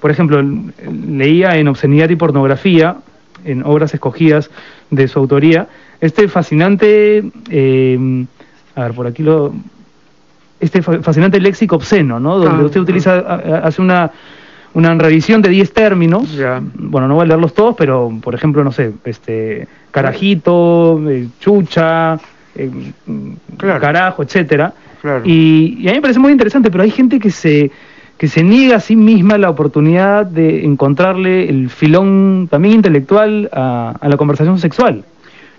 [0.00, 2.96] por ejemplo, leía en Obscenidad y Pornografía,
[3.44, 4.50] en obras escogidas
[4.90, 5.68] de su autoría,
[6.00, 8.26] este fascinante, eh,
[8.74, 9.54] a ver, por aquí lo...
[10.60, 12.38] Este fascinante léxico obsceno, ¿no?
[12.38, 13.18] Donde ah, usted utiliza,
[13.62, 14.10] hace una
[14.74, 16.36] una revisión de 10 términos.
[16.74, 22.18] Bueno, no voy a leerlos todos, pero por ejemplo, no sé, este carajito, eh, chucha,
[22.56, 22.70] eh,
[23.56, 24.74] carajo, etcétera.
[25.24, 27.70] Y, a mí me parece muy interesante, pero hay gente que se
[28.16, 33.98] que se niega a sí misma la oportunidad de encontrarle el filón también intelectual a,
[34.00, 35.04] la conversación sexual.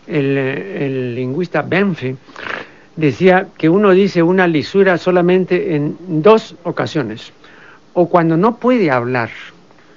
[0.08, 2.16] El, el lingüista Benfi
[2.96, 7.34] decía que uno dice una lisura solamente en dos ocasiones
[7.96, 9.30] o cuando no puede hablar,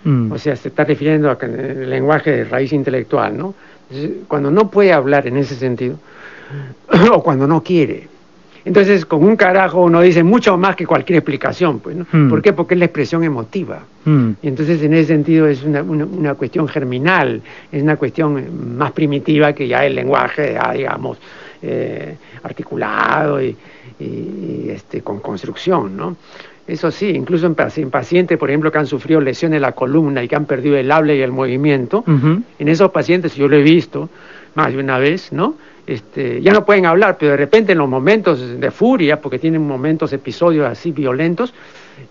[0.04, 0.32] mm.
[0.32, 3.54] o sea, se está refiriendo al lenguaje de raíz intelectual, ¿no?
[4.28, 5.98] Cuando no puede hablar en ese sentido,
[7.12, 8.09] o cuando no quiere.
[8.64, 12.06] Entonces, con un carajo uno dice mucho más que cualquier explicación, pues, ¿no?
[12.11, 12.28] Mm.
[12.28, 12.52] ¿Por qué?
[12.52, 13.80] Porque es la expresión emotiva.
[14.04, 14.30] Mm.
[14.42, 17.40] Y entonces, en ese sentido, es una, una, cuestión germinal,
[17.70, 21.18] es una cuestión más primitiva que ya el lenguaje, digamos,
[21.62, 23.56] eh, articulado y,
[24.68, 26.16] este, con construcción, ¿no?
[26.66, 30.28] Eso sí, incluso en, pacientes, por ejemplo, que han sufrido lesiones de la columna y
[30.28, 34.11] que han perdido el habla y el movimiento, en esos pacientes, yo lo he visto
[34.54, 35.54] más de una vez, ¿no?
[35.89, 39.66] Este, ya no pueden hablar, pero de repente en los momentos de furia, porque tienen
[39.66, 41.55] momentos, episodios así violentos,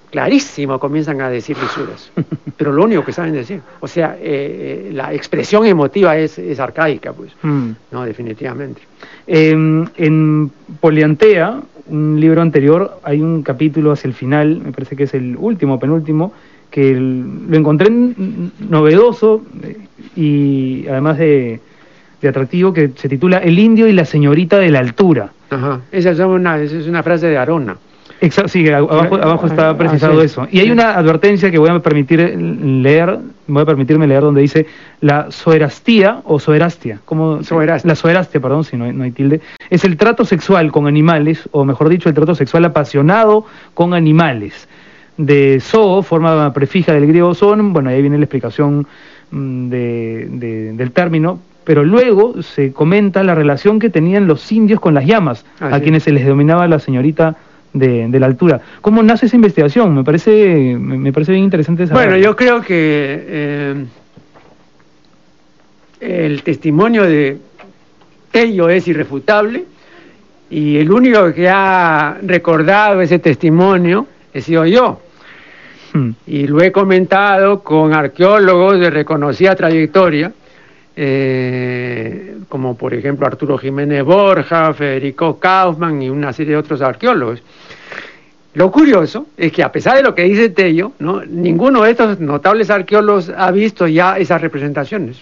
[0.10, 2.12] clarísimo comienzan a decir lisuras,
[2.58, 3.62] pero lo único que saben decir.
[3.80, 7.70] O sea, eh, eh, la expresión emotiva es, arcaica, pues, mm.
[7.92, 8.82] no, definitivamente.
[9.28, 15.04] Em, en Poliantea, un libro anterior, hay un capítulo hacia el final, me parece que
[15.04, 16.34] es el último, penúltimo,
[16.72, 19.78] que lo encontré novedoso eh,
[20.16, 21.60] y además de
[22.22, 25.30] de atractivo que se titula El indio y la señorita de la altura.
[25.50, 27.78] Ajá, esa es una, esa es una frase de Arona.
[28.20, 30.48] Exacto, sí, abajo, abajo está ah, precisado eso.
[30.52, 34.66] Y hay una advertencia que voy a permitir leer, voy a permitirme leer donde dice
[35.02, 39.84] la soerastía o soerastia, como la soerastia, perdón, si no hay, no hay, tilde, es
[39.84, 43.46] el trato sexual con animales, o mejor dicho, el trato sexual apasionado
[43.76, 44.68] con animales.
[45.18, 48.88] De zoo, forma prefija del griego son, bueno, ahí viene la explicación
[49.30, 54.94] mm, de, del término, pero luego se comenta la relación que tenían los indios con
[54.94, 57.36] las llamas, a quienes se les denominaba la señorita
[57.74, 58.62] de, la altura.
[58.80, 59.94] ¿Cómo nace esa investigación?
[59.94, 63.86] Me parece, me parece bien interesante esa Bueno, yo creo que eh,
[66.00, 67.38] el testimonio de
[68.32, 69.66] Tello es irrefutable
[70.50, 75.02] y el único que ha recordado ese testimonio he sido yo.
[75.92, 76.12] Hmm.
[76.28, 80.32] Y lo he comentado con arqueólogos de reconocida trayectoria
[81.00, 87.44] eh, como por ejemplo Arturo Jiménez Borja, Federico Kaufman y una serie de otros arqueólogos.
[88.56, 91.24] Lo curioso es que a pesar de lo que dice Tello, ¿no?
[91.24, 95.22] ninguno de estos notables arqueólogos ha visto ya esas representaciones.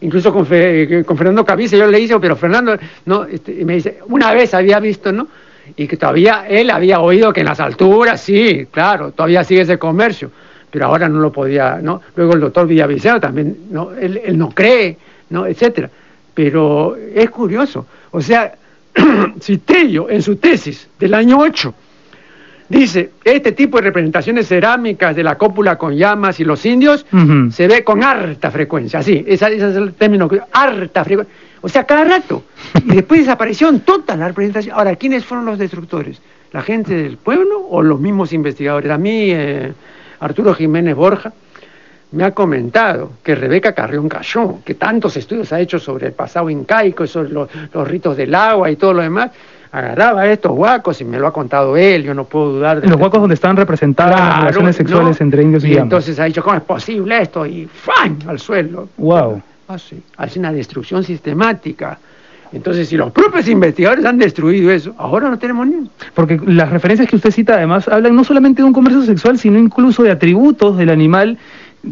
[0.00, 2.76] Incluso con, Fernando Cabice yo le hice, pero Fernando
[3.06, 5.28] no, este, me dice, una vez había visto, ¿no?
[5.76, 9.78] Y que todavía él había oído que en las alturas, sí, claro, todavía sigue ese
[9.78, 10.30] comercio
[10.70, 12.00] pero ahora no lo podía, ¿no?
[12.16, 13.92] Luego el doctor Villaviceno también, ¿no?
[13.92, 14.96] Él, no cree,
[15.30, 15.46] ¿no?
[15.46, 15.90] Etcétera.
[16.34, 18.54] Pero es curioso, o sea,
[19.40, 21.74] si Tello en su tesis del año 8
[22.68, 27.06] dice, este tipo de representaciones cerámicas de la cópula con llamas y los indios
[27.50, 32.04] se ve con harta frecuencia, así, ese, es el término, harta frecuencia, o sea, cada
[32.04, 32.44] rato.
[32.84, 34.78] Y después desaparecieron todas las representaciones.
[34.78, 36.20] Ahora, ¿quiénes fueron los destructores?
[36.52, 38.90] ¿La gente del pueblo o los mismos investigadores?
[38.92, 39.30] A mí...
[39.32, 39.72] Eh,
[40.20, 41.32] Arturo Jiménez Borja,
[42.10, 46.48] me ha comentado que Rebeca Carrión cayó, que tantos estudios ha hecho sobre el pasado
[46.48, 47.48] incaico, sobre los,
[47.86, 49.30] ritos del agua y todo lo demás,
[49.70, 52.88] agarraba estos huacos y me lo ha contado él, yo no puedo dudar de...
[52.88, 56.42] Los huacos donde están representadas las relaciones sexuales entre indios y, y entonces ha dicho,
[56.42, 57.44] ¿cómo es posible esto?
[57.44, 58.18] Y ¡fran!
[58.26, 58.88] al suelo.
[58.96, 59.42] ¡Wow!
[59.68, 61.98] Hace una destrucción sistemática.
[62.52, 67.08] Entonces, si los propios investigadores han destruido eso, ahora no tenemos ni Porque las referencias
[67.08, 70.78] que usted cita además hablan no solamente de un comercio sexual, sino incluso de atributos
[70.78, 71.38] del animal,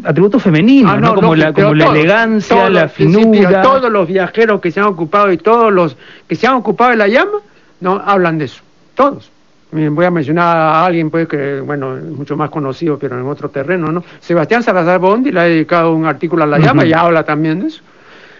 [0.03, 3.61] atributos femeninos, ah, como, la, como la elegancia, la finura.
[3.61, 5.95] Todos los viajeros que se han ocupado y todos los
[6.27, 7.39] que se han ocupado de la llama,
[7.81, 8.61] no hablan de eso.
[8.95, 9.31] Todos.
[9.69, 13.91] Voy a mencionar a alguien pues que, bueno, mucho más conocido, pero en otro terreno,
[13.91, 14.01] ¿no?
[14.21, 17.67] Sebastián Salazar Bondi le ha dedicado un artículo a la llama y habla también de
[17.67, 17.81] eso.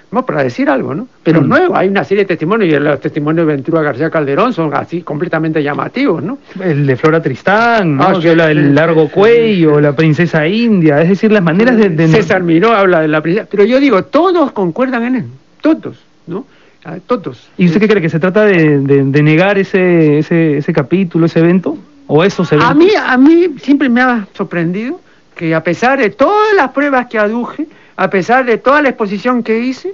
[0.09, 1.07] No, para decir algo, ¿no?
[1.21, 1.47] Pero mm.
[1.47, 5.01] nuevo, hay una serie de testimonios, y los testimonios de Ventura García Calderón son así
[5.01, 6.37] completamente llamativos, ¿no?
[6.61, 8.03] El de Flora Tristán, ¿no?
[8.03, 12.07] Ah, que habla del largo cuello, la princesa india, es decir, las maneras de...
[12.07, 15.25] César Miró habla de la princesa, pero yo digo, todos concuerdan en él,
[15.61, 16.45] todos, ¿no?
[16.85, 17.49] Ah, todos.
[17.57, 18.01] ¿Y usted qué cree?
[18.01, 21.77] ¿Que se trata de, negar ese, ese, ese capítulo, ese evento?
[22.07, 22.71] ¿O esos eventos?
[22.71, 25.01] A mí, a mí siempre me ha sorprendido
[25.35, 27.67] que a pesar de todas las pruebas que aduje,
[27.97, 29.93] a pesar de toda la exposición que hice,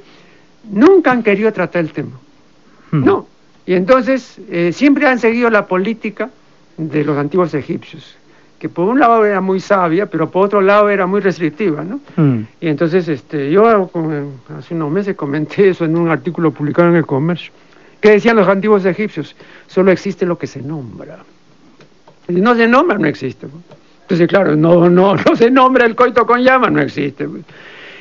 [0.70, 2.20] nunca han querido tratar el tema.
[2.92, 3.06] Hmm.
[3.06, 3.28] No.
[3.66, 6.30] Y entonces eh, siempre han seguido la política
[6.78, 8.18] de los antiguos egipcios,
[8.60, 12.02] que por un lado era muy sabia, pero por otro lado era muy restrictiva, ¿no?
[12.18, 12.42] Hmm.
[12.60, 13.90] Y entonces este, yo
[14.58, 17.54] hace unos meses comenté eso en un artículo publicado en el Comercio.
[18.02, 19.34] ¿Qué decían los antiguos egipcios?
[19.68, 21.20] Solo existe lo que se nombra.
[22.28, 23.48] Si no se nombra, no existe.
[24.02, 27.30] Entonces, claro, no, no, no se nombra el coito con llama, no existe.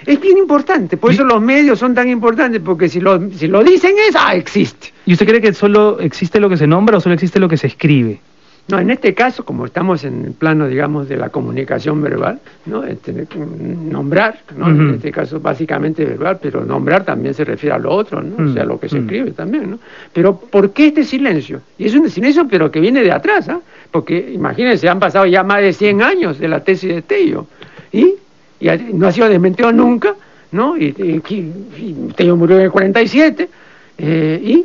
[0.07, 3.63] Es bien importante, por eso los medios son tan importantes, porque si lo, si lo
[3.63, 4.93] dicen es, ah, existe.
[5.07, 7.57] ¿Y usted cree que solo existe lo que se nombra o solo existe lo que
[7.57, 8.21] se escribe?
[8.69, 12.85] No, en este caso, como estamos en el plano, digamos, de la comunicación verbal, ¿no?
[12.85, 14.69] Este, nombrar, ¿no?
[14.69, 18.51] En este caso básicamente verbal, pero nombrar también se refiere a lo otro, ¿no?
[18.51, 19.79] O sea, lo que se escribe también, ¿no?
[20.13, 21.61] Pero ¿por qué este silencio?
[21.77, 23.61] Y es un silencio, pero que viene de atrás, ¿ah?
[23.91, 27.47] Porque imagínense, han pasado ya más de 100 años de la tesis de Tello,
[27.91, 28.15] ¿y?
[28.63, 30.15] Y no ha sido desmentido nunca,
[30.53, 30.77] ¿no?
[30.77, 33.49] Y, y, Tello murió en el 47,
[33.99, 34.65] eh, y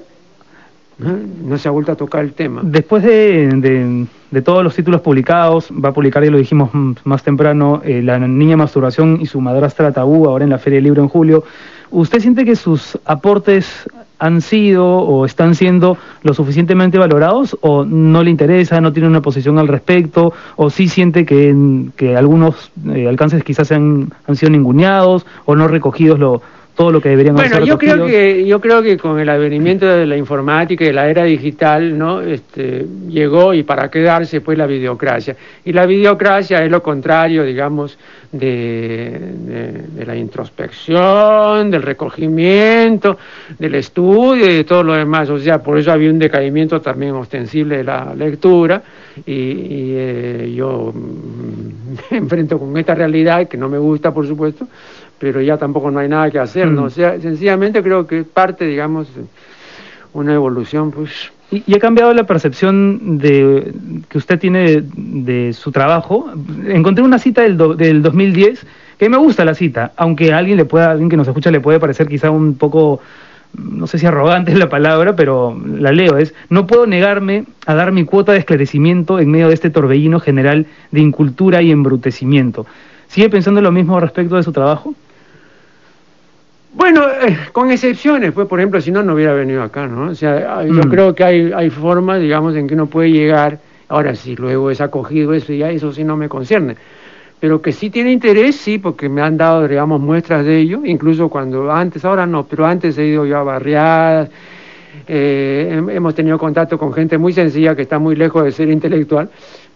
[1.00, 2.62] no se ha vuelto a tocar el tema.
[2.64, 6.72] Después de, de, todos los títulos publicados, va a publicar, ya lo dijimos
[7.04, 10.86] más temprano, eh, La Niña Masturbación y su madrastra Tabú, ahora en la Feria del
[10.86, 11.43] Libro en julio.
[11.91, 13.88] ¿Usted siente que sus aportes
[14.20, 19.22] han sido o están siendo lo suficientemente valorados o no le interesa, no tiene una
[19.22, 21.55] posición al respecto o sí siente que,
[21.95, 26.41] que algunos eh, alcances quizás han, han sido ninguneados o no recogidos lo,
[26.78, 30.05] todo lo que deberían bueno, yo creo que yo creo que con el advenimiento de
[30.05, 32.21] la informática y de la era digital, ¿no?
[32.21, 35.36] Este, llegó y para quedarse fue la videocracia.
[35.65, 37.97] Y la videocracia es lo contrario, digamos,
[38.32, 39.19] de,
[39.95, 43.17] de, la introspección, del recogimiento,
[43.57, 45.32] del estudio y de todo lo demás.
[45.32, 48.84] O sea, por eso había un decaimiento también ostensible de la lectura
[49.25, 50.93] y, eh, yo
[52.11, 54.67] me enfrento con esta realidad que no me gusta, por supuesto,
[55.20, 56.84] pero ya tampoco no hay nada que hacer, ¿no?
[56.84, 56.86] Mm.
[56.86, 59.07] O sea, sencillamente creo que parte, digamos,
[60.13, 61.32] una evolución, pues...
[61.49, 63.74] ¿Y, ha cambiado la percepción de,
[64.09, 66.30] que usted tiene de, su trabajo?
[66.68, 68.65] Encontré una cita del, del 2010,
[68.97, 71.61] que me gusta la cita, aunque a alguien, le pueda, alguien que nos escucha le
[71.61, 72.99] puede parecer quizá un poco
[73.57, 77.76] no sé si arrogante es la palabra, pero la leo, es, no puedo negarme a
[77.76, 82.65] dar mi cuota de esclarecimiento en medio de este torbellino general de incultura y embrutecimiento.
[83.07, 84.93] ¿Sigue pensando lo mismo respecto de su trabajo?
[86.74, 90.11] Bueno, eh, con excepciones, pues por ejemplo, si no, no hubiera venido acá, ¿no?
[90.11, 90.89] O sea, yo mm.
[90.89, 94.82] creo que hay, hay formas, digamos, en que uno puede llegar, ahora si luego es
[94.82, 96.76] acogido eso, ya eso sí no me concierne,
[97.39, 101.30] pero que sí tiene interés, sí, porque me han dado, digamos, muestras de ello, incluso
[101.30, 104.30] cuando antes, ahora no, pero antes he ido yo a barriadas,
[105.07, 109.30] eh, hemos tenido contacto con gente muy sencilla que está muy lejos de ser intelectual,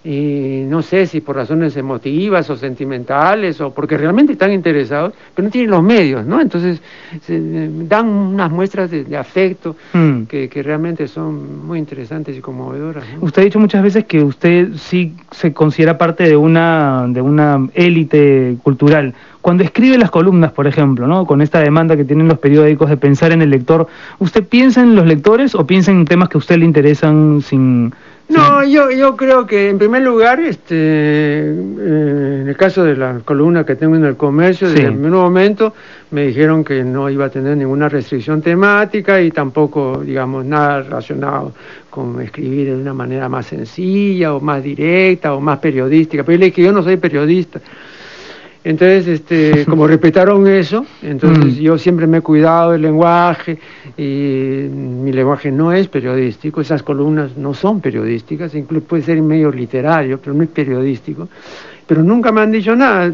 [0.03, 5.45] y no sé si por razones emotivas o sentimentales o porque realmente están interesados, pero
[5.45, 6.41] no tienen los medios, ¿no?
[6.41, 6.81] Entonces
[7.27, 10.23] dan unas muestras de, afecto mm.
[10.23, 13.03] que, que, realmente son muy interesantes y conmovedoras.
[13.19, 17.59] Usted ha dicho muchas veces que usted sí se considera parte de una de una
[17.75, 19.13] élite cultural.
[19.41, 21.25] Cuando escribe las columnas, por ejemplo, ¿no?
[21.25, 23.87] Con esta demanda que tienen los periódicos de pensar en el lector,
[24.19, 27.91] ¿usted piensa en los lectores o piensa en temas que a usted le interesan sin
[28.30, 33.19] no, yo, yo creo que en primer lugar, este, eh, en el caso de la
[33.26, 35.74] columna que tengo en el comercio, desde el primer momento
[36.11, 41.53] me dijeron que no iba a tener ninguna restricción temática y tampoco, digamos, nada relacionado
[41.89, 46.24] con escribir de una manera más sencilla o más directa o más periodística.
[46.24, 47.59] Pero yo le dije que yo no soy periodista.
[48.64, 51.62] Entonces, este, como respetaron eso, entonces mm.
[51.62, 53.57] yo siempre me he cuidado del lenguaje
[53.97, 59.51] y mi lenguaje no es periodístico, esas columnas no son periodísticas, incluso puede ser medio
[59.51, 61.28] literario, pero no es periodístico.
[61.88, 63.12] Pero nunca me han dicho nada.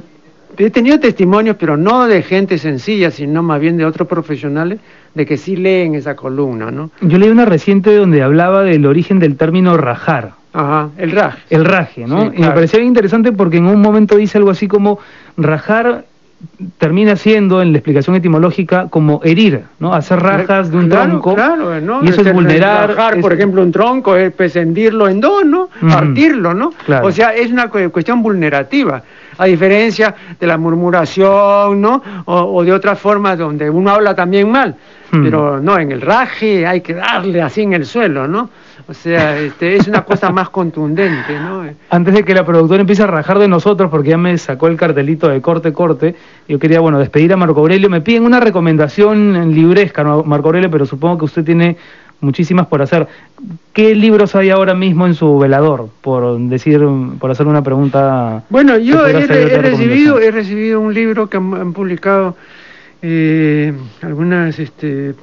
[0.57, 4.79] He tenido testimonios, pero no de gente sencilla, sino más bien de otros profesionales,
[5.13, 6.91] de que sí leen esa columna, ¿no?
[7.01, 10.33] Yo leí una reciente donde hablaba del origen del término rajar.
[10.53, 11.39] Ajá, el raje.
[11.49, 12.25] El raje, ¿no?
[12.25, 14.99] Y me parecía interesante porque en un momento dice algo así como
[15.35, 16.05] rajar
[16.77, 19.93] termina siendo en la explicación etimológica como herir, ¿no?
[19.93, 21.33] Hacer rajas de un tronco.
[21.33, 22.03] Claro, ¿no?
[22.03, 22.89] Y eso es vulnerar.
[22.89, 24.73] Rajar, por ejemplo, un tronco es pues, en
[25.19, 25.69] dos, ¿no?
[25.81, 26.73] Partirlo, ¿no?
[27.01, 29.01] O sea, es una cuestión vulnerativa.
[29.39, 32.01] A diferencia de la murmuración, ¿no?
[32.25, 34.75] O, de otras formas donde uno habla también mal.
[35.11, 38.49] Pero no, en el raje hay que darle así en el suelo, ¿no?
[38.89, 41.65] O sea, este, es una cosa más contundente, ¿no?
[41.89, 44.77] Antes de que la productora empiece a rajar de nosotros, porque ya me sacó el
[44.77, 46.15] cartelito de corte, corte,
[46.47, 47.89] yo quería, bueno, despedir a Marco Aurelio.
[47.89, 51.77] Me piden una recomendación libresca, Marco Aurelio, pero supongo que usted tiene
[52.21, 53.07] muchísimas por hacer.
[53.73, 55.89] ¿Qué libros hay ahora mismo en su velador?
[56.01, 56.81] Por decir,
[57.19, 58.43] por hacer una pregunta.
[58.49, 62.35] Bueno, yo he, recibido, he recibido un libro que han, publicado
[63.01, 65.13] eh, algunas este,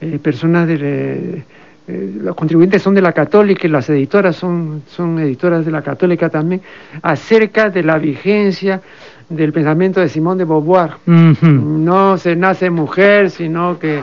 [0.00, 1.44] eh, personas de
[1.86, 5.82] eh, los contribuyentes son de la católica y las editoras son, son editoras de la
[5.82, 6.62] católica también,
[7.02, 8.80] acerca de la vigencia
[9.28, 10.92] del pensamiento de Simón de Beauvoir.
[11.06, 14.00] No se nace mujer, sino que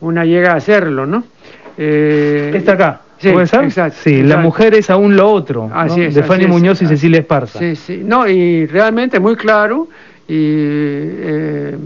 [0.00, 1.24] una llega a serlo, ¿no?
[1.76, 3.00] Eh, Está acá.
[3.20, 3.64] ¿Puede ser?
[3.64, 7.58] Exacto, sí, la mujer es aún lo otro, de Fanny Muñoz y Cecilia Esparza.
[7.58, 9.88] Sí, sí, no, y realmente muy claro,
[10.28, 11.78] y eh,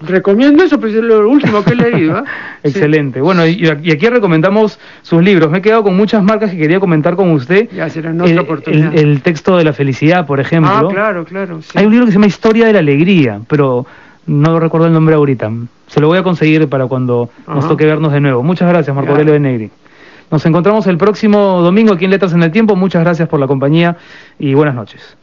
[0.00, 2.18] recomiendo eso, pues es lo último que he leído.
[2.18, 2.22] ¿eh?
[2.64, 3.20] Excelente.
[3.20, 5.48] Bueno, y, aquí recomendamos sus libros.
[5.50, 7.68] Me he quedado con muchas marcas que quería comentar con usted.
[7.70, 8.94] Ya será el, oportunidad.
[8.94, 10.72] El, texto de la felicidad, por ejemplo.
[10.72, 11.60] Ah, claro, claro.
[11.74, 13.86] Hay un libro que se llama Historia de la Alegría, pero
[14.26, 15.52] no recuerdo el nombre ahorita.
[15.86, 18.42] Se lo voy a conseguir para cuando nos toque vernos de nuevo.
[18.42, 19.70] Muchas gracias, Marco Aurelio de Negri.
[20.32, 22.74] Nos encontramos el próximo domingo aquí en Letras en el Tiempo.
[22.74, 23.98] Muchas gracias por la compañía
[24.38, 25.16] y buenas noches.